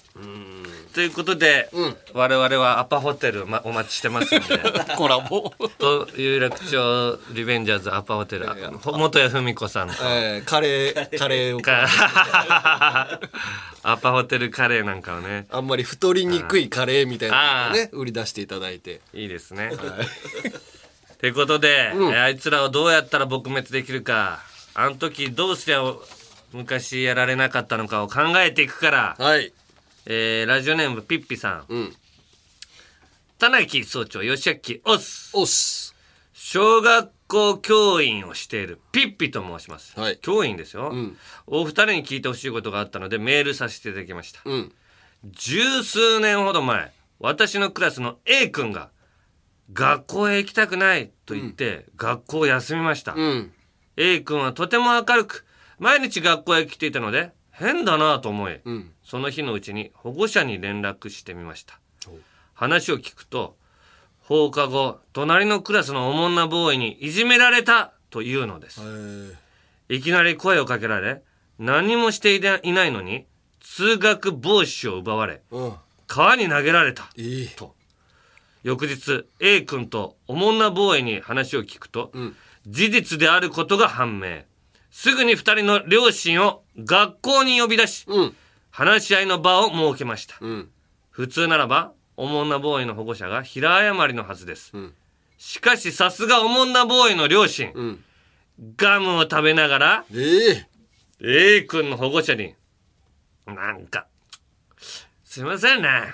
[0.96, 1.70] ということで、
[2.14, 4.46] 我々はアパホテル、ま、お待ちしてますんで。
[4.98, 9.96] コラボと、有楽町リベンジャーズアパホテル、あ元谷文子さんと。
[10.02, 11.62] えー、カレー、カレーを。
[13.84, 15.46] アパホテルカレーなんかをね。
[15.52, 19.02] あんまり太りにくいカレーみたいなのをね、売り出していただいて。
[19.14, 19.74] いいですね。
[21.24, 24.42] ということで、えーあいつらをどうやったら撲滅できるか、
[24.74, 25.82] あの時どうすりゃ
[26.52, 29.54] 昔やられなかったのかを考えていくから、はい。
[30.06, 31.94] えーラジオネームピッピさん。
[33.40, 35.32] 田中総長、吉明オス。
[35.32, 35.96] オス。
[36.34, 39.96] 小学校教員をしているピッピと申します。
[40.22, 40.94] 教員ですよ、
[41.48, 44.42] お二人に聞いてほしいことがあったのでメールさせていただきました。
[45.24, 48.90] 十数年ほど前、私のクラスの A 君が、
[49.72, 53.16] 学校へ行きたくないと言って、学校を休みました。
[53.96, 55.46] A 君はとても明るく、
[55.80, 58.60] 毎日学校へ来ていたので、変だなと思い、
[59.04, 61.80] その日のうちに保護者に連絡してみました。
[62.54, 63.56] 話を聞くと、
[64.20, 68.82] 放課後、隣のクラスのおもんなボーイにいじめられたというのです。
[69.90, 71.22] いきなり声をかけられ、
[71.60, 73.26] 何もしていないのに、
[73.60, 75.42] 通学帽子を奪われ、
[76.08, 77.10] 川に投げられた。
[77.56, 77.76] と。
[78.64, 82.12] 翌日、A 君とおもんなボーイに話を聞くと、
[82.66, 84.44] 事実であることが判明。
[84.90, 88.06] すぐに二人の両親を学校に呼び出し、
[88.72, 90.36] 話し合いの場を設けました。
[91.12, 94.72] 普通ならば、おもんなボーイの保護者が平謝りのはずです。
[95.38, 98.00] しかしさすがおもんなボーイの両親、
[98.78, 100.06] ガムを食べながら、
[101.20, 102.56] A 君の保護者に、
[103.46, 104.08] なんか、
[105.26, 106.14] すいませんね。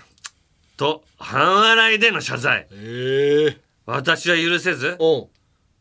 [0.79, 2.67] と、半笑いでの謝罪。
[3.85, 4.95] 私は許せず、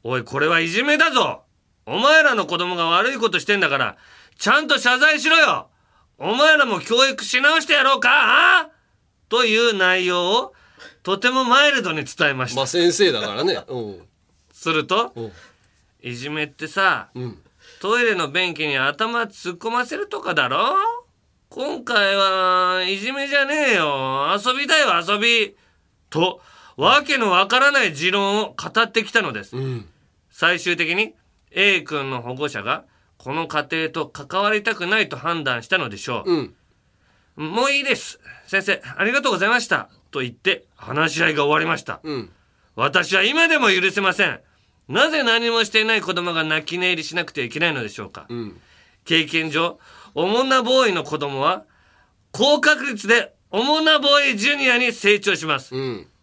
[0.02, 1.42] おい、これはいじめだぞ。
[1.86, 3.96] お前らの子供が悪いことしてんだから、
[4.36, 5.68] ちゃんと謝罪しろよ。
[6.18, 8.08] お前らも教育し直してやろうか
[8.62, 8.70] あ
[9.28, 10.52] という内容を
[11.04, 12.56] とてもマイルドに伝えました。
[12.56, 13.62] まあ先生だからね。
[13.68, 14.02] うん。
[14.52, 15.12] すると、
[16.02, 17.10] いじめってさ、
[17.80, 20.74] トイレの便器に頭突っ込ませるとかだろ？
[21.50, 24.36] 今回はいじめじゃねえよ。
[24.36, 25.56] 遊びだよ、遊び。
[26.10, 26.42] と、
[26.76, 29.56] わけのわからない持論を語ってきたのです。
[30.30, 31.14] 最終的に
[31.50, 32.84] A 君の保護者が
[33.16, 37.42] この家庭と関わりたくないと判断したのでしょう。
[37.42, 38.20] もういいです。
[38.46, 39.88] 先生、ありがとうございました。
[40.10, 42.00] と言って話し合いが終わりました。
[42.76, 44.40] 私は今でも許せません。
[44.88, 48.26] なぜ何もしていない子供が泣き寝入りしなくてはいけないのでしょうか。
[49.04, 49.78] 経験上、
[50.18, 51.64] おもんなボーイの子供は、
[52.32, 55.72] 高確率でおもんなボーイジュニアに成長します。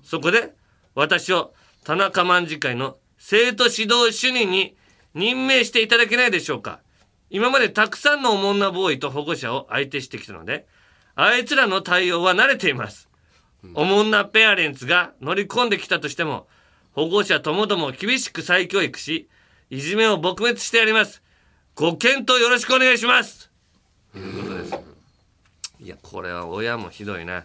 [0.03, 0.53] そこで、
[0.95, 1.53] 私を
[1.85, 4.75] 田中卍会の生徒指導主任に
[5.13, 6.81] 任命していただけないでしょうか。
[7.29, 10.67] 今までたくさんのおもんなボーイと保護者を相手してきたので、
[11.15, 13.07] あいつらの対応は慣れています。
[13.75, 16.47] おもんなペアレンツが乗り込んできたとしても、
[16.91, 19.29] 保護者ともども厳しく再教育し、
[19.69, 21.23] いじめを撲滅してやります。
[21.75, 23.44] ご検討よろしくお願いします。
[24.15, 24.75] ということです。
[25.81, 27.43] いや、これは親もひどいな。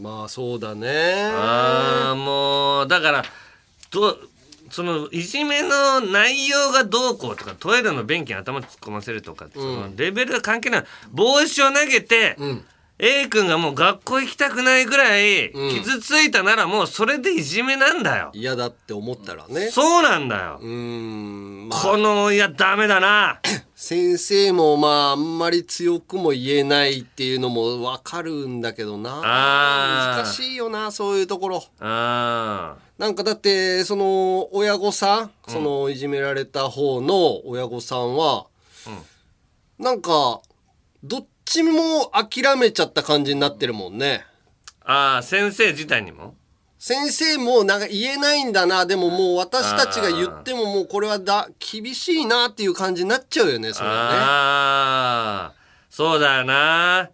[0.00, 1.24] まあそうだね。
[1.34, 3.24] ああ、もう、だから、
[3.90, 4.16] ど、
[4.70, 10.84] その、いじめの内容がどうこうとか、トイレの便器に頭突っ込ませるとか、そのレベルが関係ない。
[11.10, 12.36] 帽子を投げて、
[13.00, 18.30] A 君がもう学校行きたくないぐらい傷ついたならもうそれでいじめなんだよ。
[18.34, 19.70] 嫌だって思ったらね。
[19.70, 20.58] そうなんだよ。
[20.60, 21.68] うん。
[21.70, 23.40] この、いや、ダメだな。
[23.76, 38.46] 先生もまああんまり強くも言えないっていうのもわかるんだけどな難しいよなそういうところあなんかだってその親御さんそのいじめられた方の親御さんは、
[39.78, 40.40] なんか
[41.04, 44.26] どっちも諦めちゃった感じになってるもんね
[44.84, 44.92] あ。
[44.92, 46.34] ああ、先生自体にも？
[46.78, 55.54] 先生もなんか言えないんだなでももう私たちが言ってももうこれはだ厳しいなっていう感じになっちゃうよねそれはねああ、
[55.90, 57.10] そうだよな。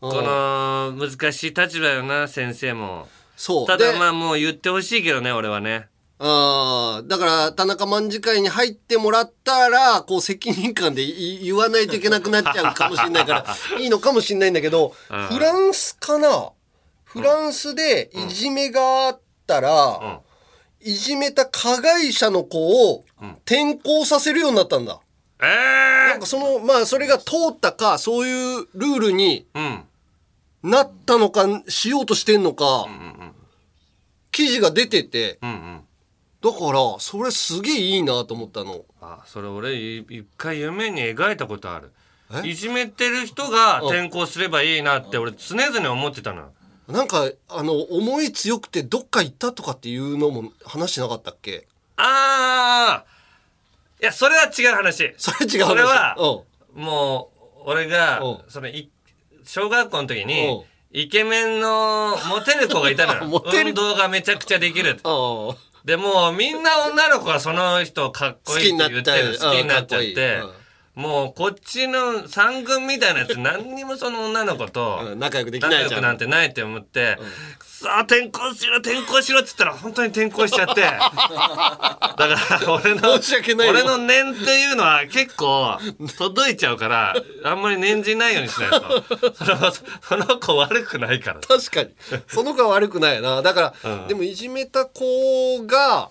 [0.00, 3.08] この難しい立場よな、先生も。
[3.36, 5.88] そうただでまあもう言ってほしいけどね、俺はね。
[6.20, 15.26] ああ、だから、田中卍会に入ってもらったら、こう、責任感でい言わないといけなくなっちゃうかもしれないから、 いいのかもしれないんだけど、うん。
[15.28, 16.50] フランスかな？
[17.04, 20.20] フランスでいじめがあったら、
[20.80, 23.04] いじめた加害者の子を
[23.46, 25.00] 転校させるようになったんだ。
[25.40, 29.84] ええなんかその、まあ、それが通ったか、そういうルールにうん。
[30.64, 32.86] なったのか、しようとしてんのか、
[34.32, 35.87] 記事が出てて、うんうん。
[36.40, 38.84] だから、それすげえいいなと思ったの。
[39.00, 41.92] あ、それ俺い一回夢に描いたことある。
[42.44, 46.52] いじめてる人が転校すればいいなって俺常々思ってたのよ。
[46.86, 51.66] なんか、あの、思い強くてどっか行ったとかっていうのも話してなかったっけ？
[51.96, 53.04] ああ
[54.00, 55.12] いや、それは違う話。
[55.16, 56.16] それ違う話それは
[56.76, 58.88] うん、もう、俺が、その、い
[59.44, 63.24] 小学校の時に、イケメンのモテる子がいたのよ。
[63.28, 65.00] モテる運動がめちゃくちゃできる。
[65.84, 70.50] でもうみんな女の子はその人かっこいいって言ってる好きになっちゃってうん。
[70.98, 75.82] もうこっちの三軍みたいなやつ何にもその女の子と仲良くできないじゃん。
[75.84, 77.16] 仲良くなんてないって思って、
[77.60, 80.80] さあ転校しろ転校しろっつったら本当に転校しちゃって。
[80.82, 83.12] だから俺の
[83.70, 85.78] 俺の念っていうのは結構
[86.18, 89.04] 届いちゃうからあんまり念じないようにしないと。
[89.36, 89.72] その
[90.02, 91.40] その子悪くないから。
[91.40, 91.90] 確かに。
[92.26, 93.40] その子は悪くないな。
[93.40, 94.08] だから、うん。
[94.08, 96.10] でもいじめた子が、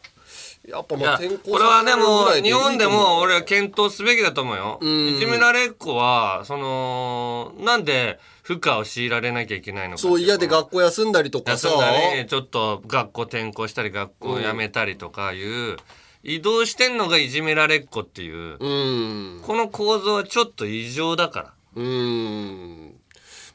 [0.68, 4.80] やっぱまあ転校これはねもう日本でも俺は検討すべきだと思うよ。
[4.82, 5.08] うん。
[5.16, 11.70] いじめられっ子はそのなんで負荷を強いられなきゃいけないのかそう嫌で学校休んだりとかさ。
[11.70, 15.78] 休んだりちょっと学校転校したり学校辞めたりとかいう、
[16.24, 19.42] 移動してんのがいじめられっ子っていう、うん。
[19.44, 21.54] この構造はちょっと異常だから。
[21.76, 22.87] うん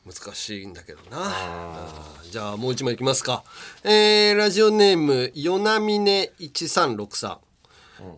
[0.05, 1.33] 難しいんだけどな。
[2.29, 3.45] じゃあもう一枚いきますか。
[3.85, 7.39] えー、ラジオネーム与那峰1363、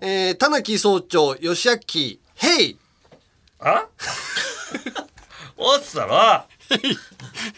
[0.00, 2.78] えー、田中総長吉明ヘイ。
[3.58, 3.86] あ？
[5.56, 6.44] オッスだろ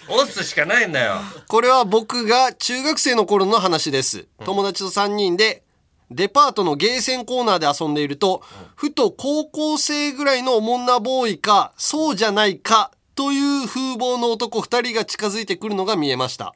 [0.08, 1.20] オッスしかないんだよ。
[1.46, 4.26] これは僕が中学生の頃の話です。
[4.44, 5.62] 友達と3人で
[6.10, 8.42] デパートのゲーセンコーナーで遊んでいると、
[8.74, 16.54] ふと高校生ぐらいのおもんなボーイか、そうじゃないか、という風貌の男2人が近づいてくるのが見えました。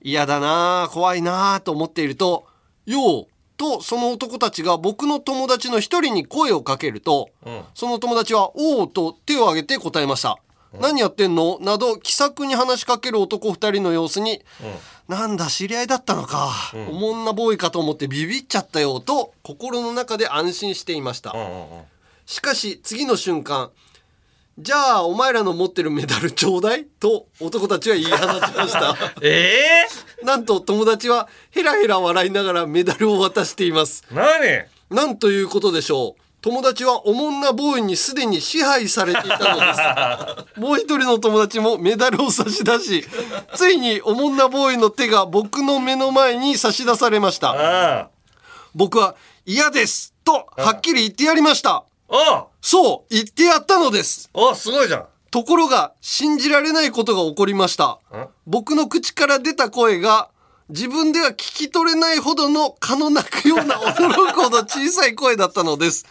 [0.00, 2.46] 嫌だなあ怖いなあと思っていると、
[2.86, 7.30] ようとその男たちが僕の友達の一人に声をかけると、
[7.74, 10.38] その友達は、おうと手を挙げて答えました。
[10.80, 11.58] 何やってんの？
[11.60, 14.44] など気さくに話しかける男二人の様子に、
[15.08, 16.50] なんだ知り合いだったのか、
[16.90, 21.34] おもんなボーイかと思ってビビっちゃったよと心の中で安心していました、
[22.26, 23.70] しかし次の瞬間
[24.58, 26.84] じゃあお前らの持ってるメダルちょうだい？
[26.98, 28.96] と男たちは言い放ちました。
[29.20, 29.52] え
[30.22, 34.02] えなんと友達はヘラヘラ笑いながらメダルを渡しています。
[34.10, 34.66] 何？
[34.88, 36.22] なんということでしょう。
[36.40, 40.60] 友達はおもんなボーイにすでに支配されていたのです。
[40.60, 43.04] もう一人の友達もメダルを差し出し
[43.54, 48.08] ついにおもんなボーイの手が僕の目の前に差し出されました。
[48.74, 51.84] 僕は嫌ですとはっきり言ってやりました
[52.60, 54.30] そう言ってやったのです。
[54.34, 55.06] おすごいじゃん。
[55.30, 57.98] ところが信じられないことが起こりました。
[58.46, 60.30] 僕の口から出た声が
[60.68, 66.06] 自分では聞き取れないほどの蚊の鳴くような驚くほど小さい声だったのです。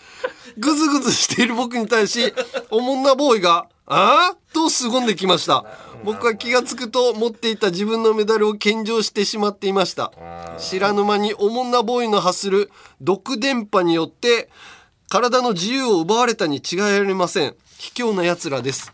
[0.57, 2.33] ぐずぐずしている僕に対し
[2.71, 5.65] おもんなボーイが「ああ?」と凄んできました。
[6.03, 10.11] 僕は気がつくと持っていた自分のメダルを献上してしまっていました。
[10.59, 12.71] 知らぬ間におもんなボーイの発する
[13.01, 14.49] 毒電波によって
[15.09, 17.55] 体の自由を奪われたに違いありません。
[17.77, 18.91] 卑怯な奴らです。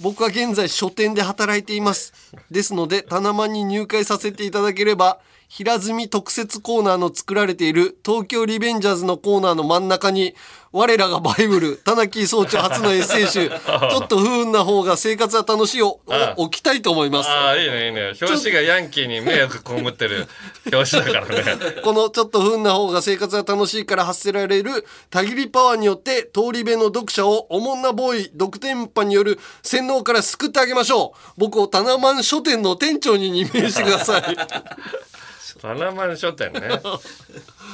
[0.00, 2.12] 僕は現在書店で働いています。
[2.50, 10.34] ですので棚間に入会させていただければ平積み特設コーナーの作られている東京リベンジャーズのコーナーの真ん中に
[10.72, 16.00] 我らがバイブル田中総長初のエッセイ集 ちょっと不運な方が生活は楽しいをを
[16.36, 17.28] 置きたいと思います。
[17.28, 18.12] ああいいねいいね。
[18.20, 20.26] 表紙がヤンキーに迷惑被ってる
[20.72, 21.56] 表紙だからね。
[21.84, 31.32] このちょっと不運な方が生活が楽しいから発せられるたぎりパワーによって通り部の読者をおもんなボーイ独電波による洗脳から救ってあげましょう。
[31.36, 34.22] 僕をタナマン書店の店長に任命してください
[35.60, 36.60] タナマン書店ね。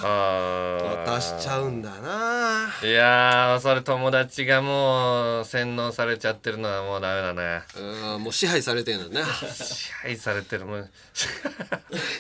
[0.03, 2.71] ああ渡しちゃうんだな。
[2.83, 7.63] いやーそれ友達がもう洗脳されちゃってるのはもうダメだね。
[7.77, 9.27] うんもう支配されてるんだね。
[9.53, 10.67] 支配されてる。
[10.67, 10.91] もん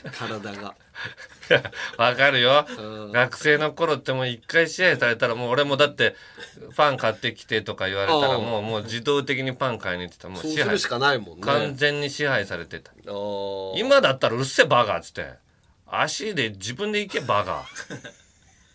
[0.18, 0.74] 体が。
[1.96, 2.66] わかるよ、
[3.12, 6.14] 学生の頃ってもう一回支配されたらもう俺もだって
[6.76, 8.44] パン買ってきてとか言われたらうん。
[8.44, 11.42] もうもう自動的にパン買いに行ってたもうそうするしかないもんね。
[11.42, 12.92] 完全に支配されてた。
[13.76, 15.34] 今だったらうっせえバカっつって
[15.91, 17.64] 足で自分で行けバカ。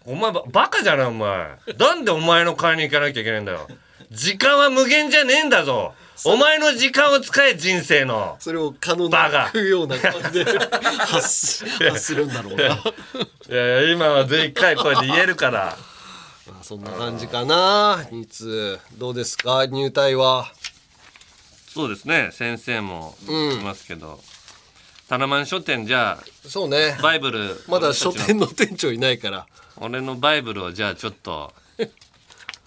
[0.06, 1.58] お前ババカじゃないお前。
[1.78, 3.68] なんでお前の買いに行かなきゃいけないんだよ。
[4.12, 5.94] 時間は無限じゃねえんだぞ。
[6.26, 8.38] お前の時間を使え人生の。
[8.40, 9.46] それを可能バカ。
[9.46, 10.60] なくような感じで
[11.00, 12.64] 発す 発するんだろうな。
[12.66, 12.68] い
[13.50, 15.78] やいや今はでっかい声で言えるから。
[16.48, 20.52] まあそんな感じかな2通どうですか入隊は？
[21.74, 22.30] そうですね。
[22.34, 24.22] 先生もうんいますけど、
[25.14, 26.98] タナマン書店じゃあそうね。
[27.04, 29.46] バイブルまだ書店の店長いないから。
[29.78, 31.54] 俺のバイブルをじゃあちょっと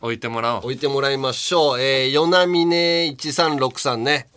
[0.00, 0.60] 置いてもらおう。
[0.66, 1.80] 置いてもらいましょう。
[1.80, 2.64] えー、与那峰
[3.16, 4.28] 1363ね。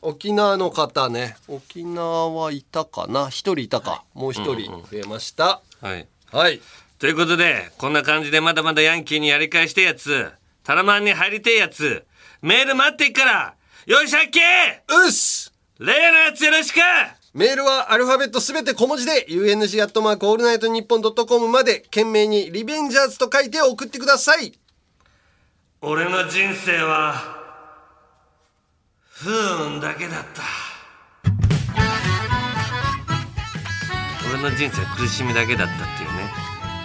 [0.00, 1.36] 沖縄の方ね。
[1.48, 3.28] 沖縄はいたかな？
[3.28, 4.04] 一人いたか。
[4.14, 6.08] もう一人増えました、はい。
[6.32, 6.62] はい。
[6.98, 10.32] ということでこんな感じでまだまだヤンキーにやり返してえやつ。
[10.64, 12.06] タナマンに入りてえやつ。
[12.40, 13.54] メール待ってっから。
[13.84, 14.40] よいしょっけ
[14.88, 16.78] うっす例のやつよろしく
[17.34, 24.58] メールはアルファベットすべて小文字で UNG アットマークオールナイトニッポンドットコムまで懸命にリベンジャーズと書いて送ってください。
[25.82, 27.14] 俺の人生は
[29.02, 30.42] 不運だけだった。
[34.32, 36.30] 俺の人生は苦しみだけだったっていうね。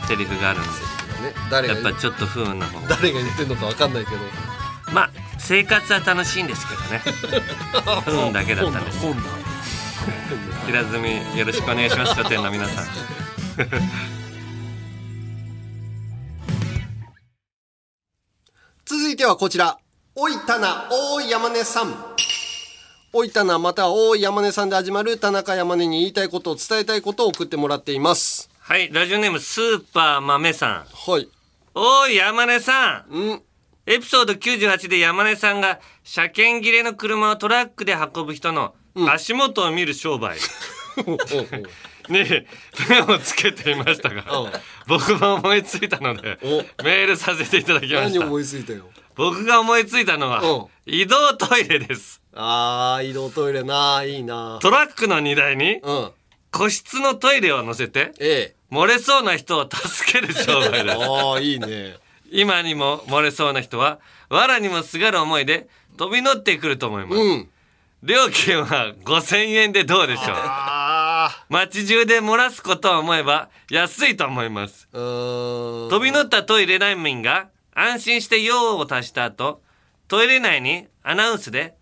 [0.07, 0.81] セリフがあるんです
[1.23, 1.33] ね。
[1.49, 2.85] 誰がやっぱちょっと不運な方。
[2.89, 4.17] 誰が言ってんのか分かんないけど。
[4.91, 6.99] まあ生活は楽しいんですけどね。
[8.03, 9.05] 不運だけだったんです
[10.65, 12.85] 平積みよろしくお願いします書店の皆さん。
[18.85, 19.77] 続いてはこちら
[20.15, 21.95] おいたな大い山根さん。
[23.13, 28.49] おいたなまたは大い山根さんで始まる田中山根に言いたいことを伝えたいことを送ってもらっています。
[28.59, 30.85] はいラジオネームスーパー豆さん。
[31.11, 31.29] はい。
[31.75, 33.33] おい山根さん。
[33.33, 33.41] ん。
[33.85, 40.37] エピソード98で山根さんが車検切れの車をトラックで運ぶ人の足元を見る商売、
[42.09, 42.23] に
[42.89, 44.23] 目をつけていましたが
[44.87, 46.37] 僕も思いついたので
[46.83, 48.85] メールさせていただきまし何た思いついたよ。
[49.15, 52.21] 僕が思いついたのは移動トイレです。
[52.33, 56.11] あー移動トイレないいなトラックの荷台にうん。
[56.51, 58.55] 個室のトイレを乗せてええ。
[58.71, 61.97] 漏れそうな人を助ける商売です ああいいね。
[62.31, 63.99] 今にも漏れそうな人は
[64.29, 65.67] 藁にもすがる思いで
[65.97, 67.49] 飛び乗ってくると思います、うん
[68.03, 70.35] 料金は5000円でどうでしょう？
[71.47, 74.89] 街中で漏らすことを思えば安いと思います。
[74.91, 79.61] 飛び乗ったトイレ難民が安心して用を足した後
[80.09, 81.75] トイレ内にアナウンスで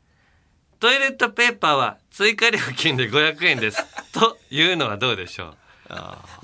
[0.79, 3.83] トイレットペーパーは追加料金で500円です。
[4.13, 5.55] というのはどうでしょ
[5.89, 5.95] う？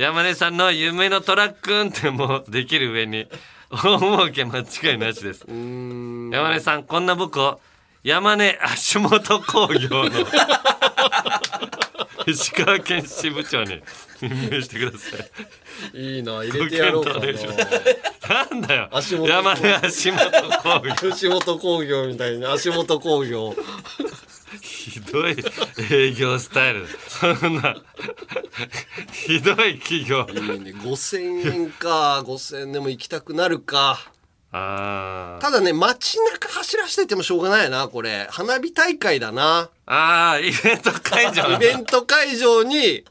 [0.02, 3.28] 山根さんの夢のトラック運転もできる上に
[3.70, 5.46] 大儲け間違いなしです。
[5.48, 7.60] 山根さんこんな僕を
[8.08, 10.12] 山根 足元工業の。
[12.26, 13.82] 石川県支部長に
[14.22, 15.18] 任命してくださ
[15.94, 16.16] い。
[16.16, 17.20] いいな入れてやろうかな。
[18.50, 18.90] なんだよ。
[18.94, 20.32] 足元山根足元
[20.64, 21.12] 工業。
[21.12, 23.54] 吉本工業みたいな足元工業。
[24.62, 25.36] ひどい
[25.92, 26.88] 営業スタイル。
[27.10, 27.76] そんな。
[29.12, 30.26] ひどい企業。
[30.34, 30.72] いいね。
[30.72, 34.00] 5000円か5000円でも行きたくなるか
[34.58, 38.28] あただね街中走らせててもしょうがないなこれ。
[38.30, 39.70] 花火大会だな。
[39.86, 43.06] ああイベント会場イベント会場に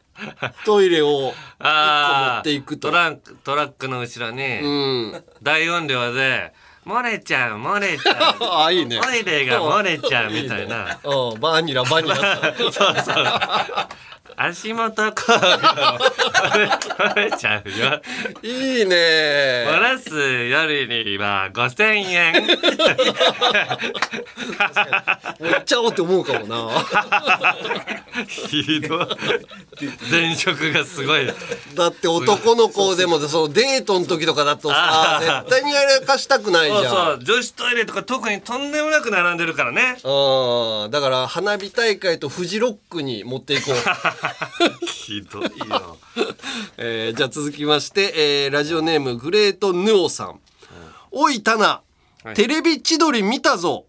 [0.64, 2.88] トイレをあ持っていくと。
[2.88, 4.68] トランクトラックの後ろに、う
[5.16, 5.24] ん。
[5.42, 6.52] 大音量で
[6.86, 8.36] 「漏れちゃう漏れちゃう。
[8.64, 9.00] あいいね。
[9.00, 10.98] トイレが漏れちゃう」みたいな。
[11.04, 11.40] うん。
[11.40, 12.16] バニラバニラ。
[12.56, 12.94] そうそう
[14.38, 15.38] 足元工業
[16.98, 18.02] 漏れちゃうよ。
[18.42, 19.64] いいね。
[19.66, 22.34] 漏らすよりには5000円。
[22.34, 22.52] も
[25.40, 26.68] う行っちゃおうって思うかもな。
[28.26, 29.08] ひどい。
[30.10, 31.26] 電飾がすごい。
[31.74, 36.82] だって男の子でもそのデートの時とかだとさ絶対にやらかしたくないじゃん。
[36.84, 37.24] そうそう。
[37.24, 39.96] 女子トイレとか特にとんでもなく並んでるからね。
[40.04, 43.74] うんだから花火大会とフジロックに持っていこう
[44.86, 45.96] ひどいよ
[46.78, 48.12] えーじゃあ続きまして、
[48.44, 50.40] えーラジオネームグレートヌオさん。
[51.10, 51.82] おい、タナ、
[52.34, 53.86] テレビ千鳥見たぞ。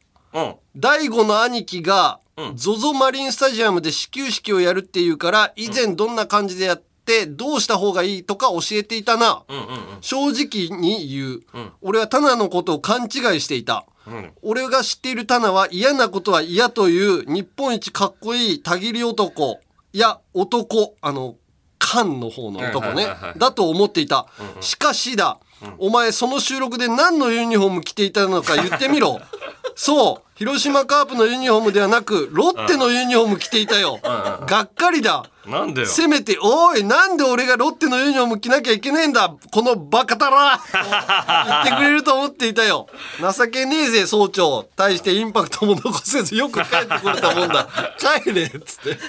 [0.75, 2.19] 大悟の兄貴が、
[2.55, 9.43] ゾゾマリンスタジアムで始球式をやるっていうから、以前どんな感じでやって、どうした方がいいとか教えていたな。
[10.01, 11.41] 正直に言う。
[11.81, 13.85] 俺はタナのことを勘違いしていた。
[14.41, 19.59] 俺が知っているタナは嫌なことは嫌という日本一かっこいいたぎり男。
[19.97, 20.95] いや、男。
[21.01, 21.37] あの、
[21.79, 24.27] 缶の方の男ねだと思っていた。
[24.61, 25.39] しかしだ。
[25.79, 29.19] お前その収録で何のユニフォーム着ていたのか言ってみろ。
[29.73, 30.26] そう。
[30.37, 33.99] 広島カープのユニフォームではなく、ロッテのユニフォーム着ていたよ。
[34.03, 35.25] がっかりだ。
[35.47, 40.59] なんでよせめて、おい、なんで俺がロッテのユニフォーム着なきゃいけねえんだこのバカタラ
[41.63, 42.87] 言ってくれると思っていたよ。
[43.19, 44.67] 情けねえぜ、総長。
[44.75, 47.67] 対してインパクトも残せずよく帰ってこれたもんだ。
[48.23, 48.99] 帰れっつって。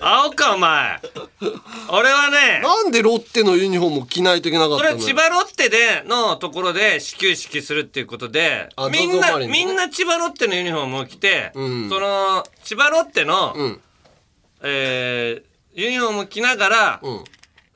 [0.00, 1.00] 青かお前
[1.90, 11.88] 俺はねなんでロッテのユニフォームを着ないといけなかったのは千葉ロッテでのところで始球式するっていうことであみんなみんな千葉ロッテのユニフォームを着て、うん。
[11.88, 13.80] その千葉ロッテの、うん。
[14.62, 17.00] えーユニフォーム着ながら、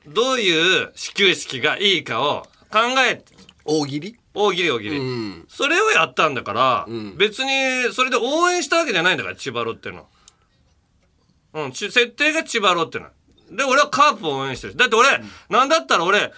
[0.07, 3.23] どういう始球式がいいかを考えて
[3.63, 4.17] 大喜利？
[4.33, 5.45] 大喜利大喜利、うん。
[5.47, 10.07] それをやったんだから、別にそれで応援したわけじゃないんだから千葉ロッテの。
[11.53, 13.05] うんち設定が千葉ロッテな
[13.49, 13.55] の。
[13.55, 14.75] で俺はカープを応援してる。
[14.75, 15.07] だって俺、
[15.49, 16.33] なんだったら俺、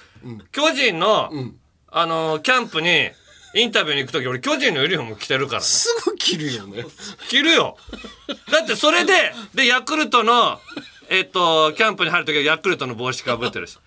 [0.52, 1.32] 巨人の、
[1.88, 3.10] あのキャンプに
[3.56, 5.66] インタビューに行く時俺巨人のユニフォーム着てるからね。
[5.66, 6.84] すぐ着るよね。
[7.30, 7.78] 着るよ。
[8.52, 9.14] だってそれで
[9.54, 10.60] でヤクルトの
[11.10, 13.78] えっとキャンプに入る時はヤクルトの帽子かぶってるし。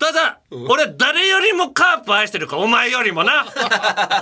[0.00, 3.46] ただ、俺誰よりもカープ愛してるからお前よりもな。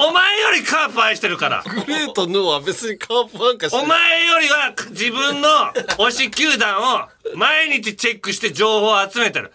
[0.00, 1.64] お前よりカープ愛してるから。
[1.64, 5.48] グレートヌオは別にカープファンかしお前よりは自分の
[5.96, 9.52] 推し球団を毎日チェックして情報を集めてる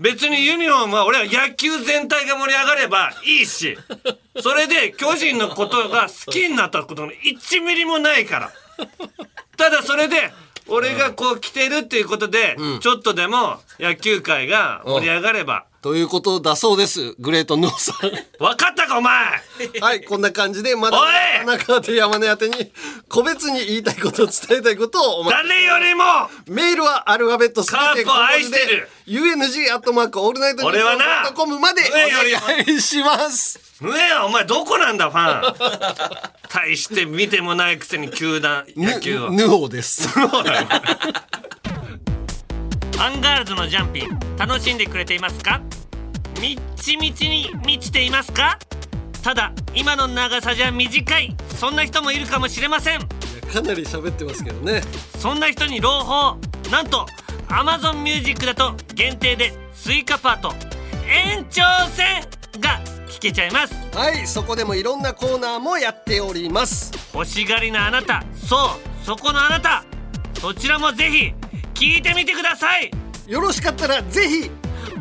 [0.00, 3.76] 別にユニフォームは俺は野球全体が盛り上がればいいし
[4.40, 8.52] それで巨人のことが好きになったことの1ミリもないから。
[9.56, 10.32] ただそれで
[10.68, 17.14] 俺がこう来てるっていうことで、ちょっとでも野球界が盛り上がれば、ということだそうです。
[17.20, 18.10] グレートヌオさん。
[18.10, 19.14] 分かったかお前。
[19.80, 20.98] はい、こんな感じで、まだ
[21.38, 22.72] 田中と山根宛てに、
[23.08, 26.02] 個別に言いたいこと、伝えたいことをお待ち誰よりも。
[26.48, 28.88] メールはアルファベットすべてカープを愛してる。
[29.06, 33.60] UNG アットマークオールナイトニ俺はなッポンコムまでお願いします。
[33.80, 35.54] ねえお前どこなんだファン。
[36.48, 39.30] 大して見てもないくせに球団野球を。
[39.30, 40.08] ヌオです。
[43.00, 45.60] アンガールズのジャンピン楽しんでくれていますか？
[46.40, 48.58] みっちみちに満ちていますか？
[49.22, 52.98] ただ今の長さじゃ短いそんな人もいるかもしれません。
[52.98, 54.82] かなり喋ってますけどね。
[55.18, 56.38] そんな人に朗報。
[56.72, 57.06] なんと
[57.48, 60.52] Amazon Music だと限定でスイカパート
[61.08, 61.62] 延長
[61.92, 62.22] 戦
[62.60, 63.74] が聞けちゃいます。
[63.96, 66.92] はい、そこでもいろんなコーナーもやっております。
[67.14, 68.24] 欲しがりなあなた。
[68.34, 69.84] そうそこのあなた。
[70.40, 71.32] そちらもぜひ
[71.78, 72.90] 聞いてみてください。
[73.28, 74.50] よろしかったらぜひ。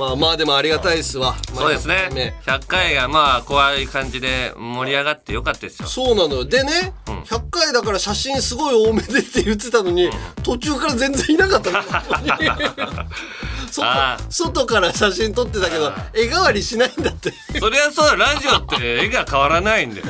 [0.00, 1.94] まあまあでもありがたいですわ、まあそうですね。
[1.94, 5.88] 100回目100回がまあ怖い感じで盛り上がってよかったですよ。
[5.88, 6.44] そうなのよ。
[6.46, 10.08] でね、100回だから写真すごい多めでって言ってたのに、
[10.42, 11.82] 途中から全然いなかったの。
[13.70, 17.32] 外外から写真撮ってたけど絵代わりしないんだって。
[17.60, 18.16] そりゃそうだ。
[18.16, 20.02] ラジオって絵が変わらないんで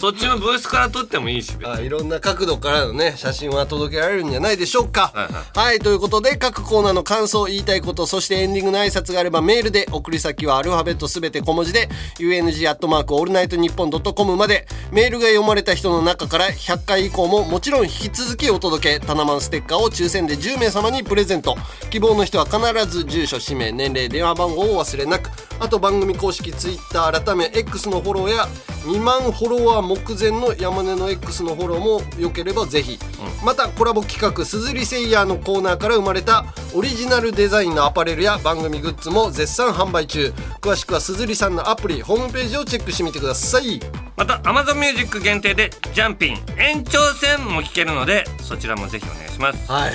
[0.00, 5.12] そっちのブースから撮ってもいいしあいろんな角度からのね写真は届けられるんじゃないでしょうか。
[5.54, 11.88] はい、ということで各コーナーの感想言いたいことそしてエンディングの挨拶があればメールで送り先はアルファベットすべて小文字で
[12.18, 14.66] UNG アットマークオールナイトニッポンドットコムまで。
[14.92, 21.56] メールが読まれた人の中から100回以降ももちろん引き続きお届けタナマンステッカーを抽選で10名様にプレゼント。
[21.90, 22.60] 希望の人は必
[22.90, 25.30] ず住所氏名年齢電話番号を忘れなく。
[25.58, 28.48] あと番組公式 Twitter 改め X のフォローや
[28.84, 32.98] 2万フォロワー目前の山根の X のフォローもよければぜひ、
[33.44, 36.44] またコラボ企画「すずりセイヤー」のコーナーから生まれた
[36.74, 40.32] オリジナルデザインのアパレルや番組グッズも絶賛販売中。
[40.60, 43.80] 詳しくはすずりさんのアプリホームページをチェックしてみてください。
[44.16, 49.70] また Amazon Music 限定でジャンピン延長戦も聴けるのでそちらもぜひお願いします。
[49.70, 49.92] はい。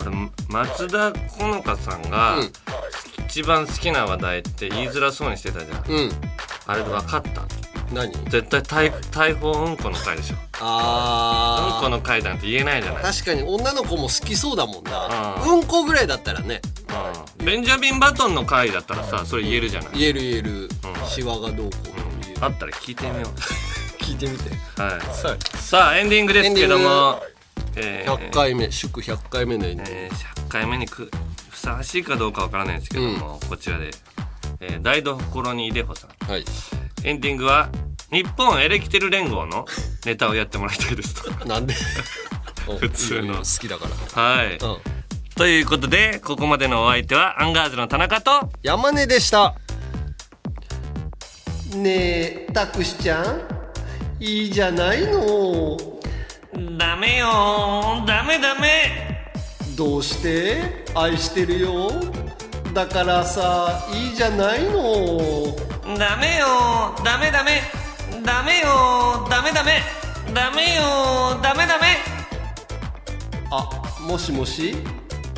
[0.00, 0.10] 俺
[0.48, 2.38] 松田好花さんが
[3.26, 6.12] 一番好きな話題って言いづらそうにしてたじゃん、うん。
[6.66, 7.42] あれで分かった
[7.92, 8.12] 何？
[8.30, 10.36] 絶対大大砲うんこの回でしょ。
[10.60, 13.02] あうんこの回なんて言えないじゃない。
[13.02, 15.36] 確かに女の子も好きそうだもんな。
[15.46, 16.60] ううんこぐらいだったらね。
[17.38, 19.90] ベンジャミン・バトンの回だったらさそれ言えるじゃない。
[19.94, 20.68] 言える言える、
[21.06, 21.90] シワがどうこうと
[22.22, 23.28] 言えるあったら聞いてみよう。
[24.02, 24.50] 聞いてみて。
[24.80, 25.58] はい。
[25.58, 27.22] さあエンディングですけども。
[27.76, 28.12] えー。
[28.12, 29.92] 100回目祝100回目のエンディング。
[29.94, 31.10] えー100回目にく
[31.50, 33.90] ふさわしいかどうかわからないんですけども、こちらで、
[34.60, 36.10] えー、台所にいでほさん、
[37.04, 37.68] エンディングは
[38.10, 39.66] 日本エレキテル連合の
[40.06, 41.46] ネタをやってもらいたいですと。
[41.46, 41.74] なんで？
[42.80, 43.34] 普通の。
[43.38, 43.86] 好きだか
[44.16, 44.22] ら。
[44.22, 44.58] はい、
[45.36, 49.54] ということでここまでのお相手はアンガールズの田中と山根でした。
[51.74, 53.40] ねえたくしちゃん？
[54.20, 55.76] いいじゃないの？
[56.78, 59.26] ダメよダメダメ。
[59.76, 60.84] どうして？
[60.94, 61.90] 愛してるよ
[62.74, 65.54] だからさいいじゃないの。
[65.96, 66.92] ダメよ。
[67.04, 67.62] ダメダメ。
[68.24, 69.28] ダメよ。
[69.30, 69.80] ダメダメ。
[70.34, 71.40] ダメよ。
[71.40, 71.98] ダメダメ。
[73.52, 73.70] あ
[74.08, 74.74] もしもし？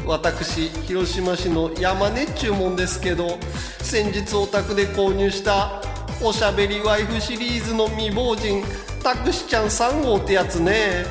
[0.07, 3.39] 私広島市の山根注文ですけど
[3.83, 5.83] 先日お宅で購入した
[6.23, 8.65] おしゃべりワイフシリーズの未亡人
[9.03, 11.05] たくしちゃん3号ってやつね。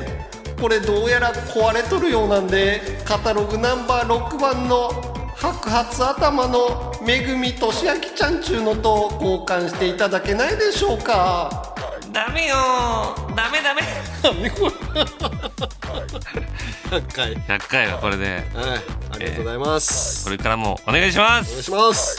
[0.60, 11.74] これどうやら壊れとるようなんでカタログナンバー6番の白髪頭のめぐみとしあきちゃんちゅうのと交換していただけないでしょうか？
[12.12, 12.54] ダメよ。
[13.36, 13.82] ダメダメ。
[14.22, 14.50] 何
[16.90, 17.34] 100 回。
[17.34, 18.42] 100回はこれで、はい、
[19.12, 21.50] ありがとうございます、えー、これからもお願いします。
[21.50, 22.18] お願いします、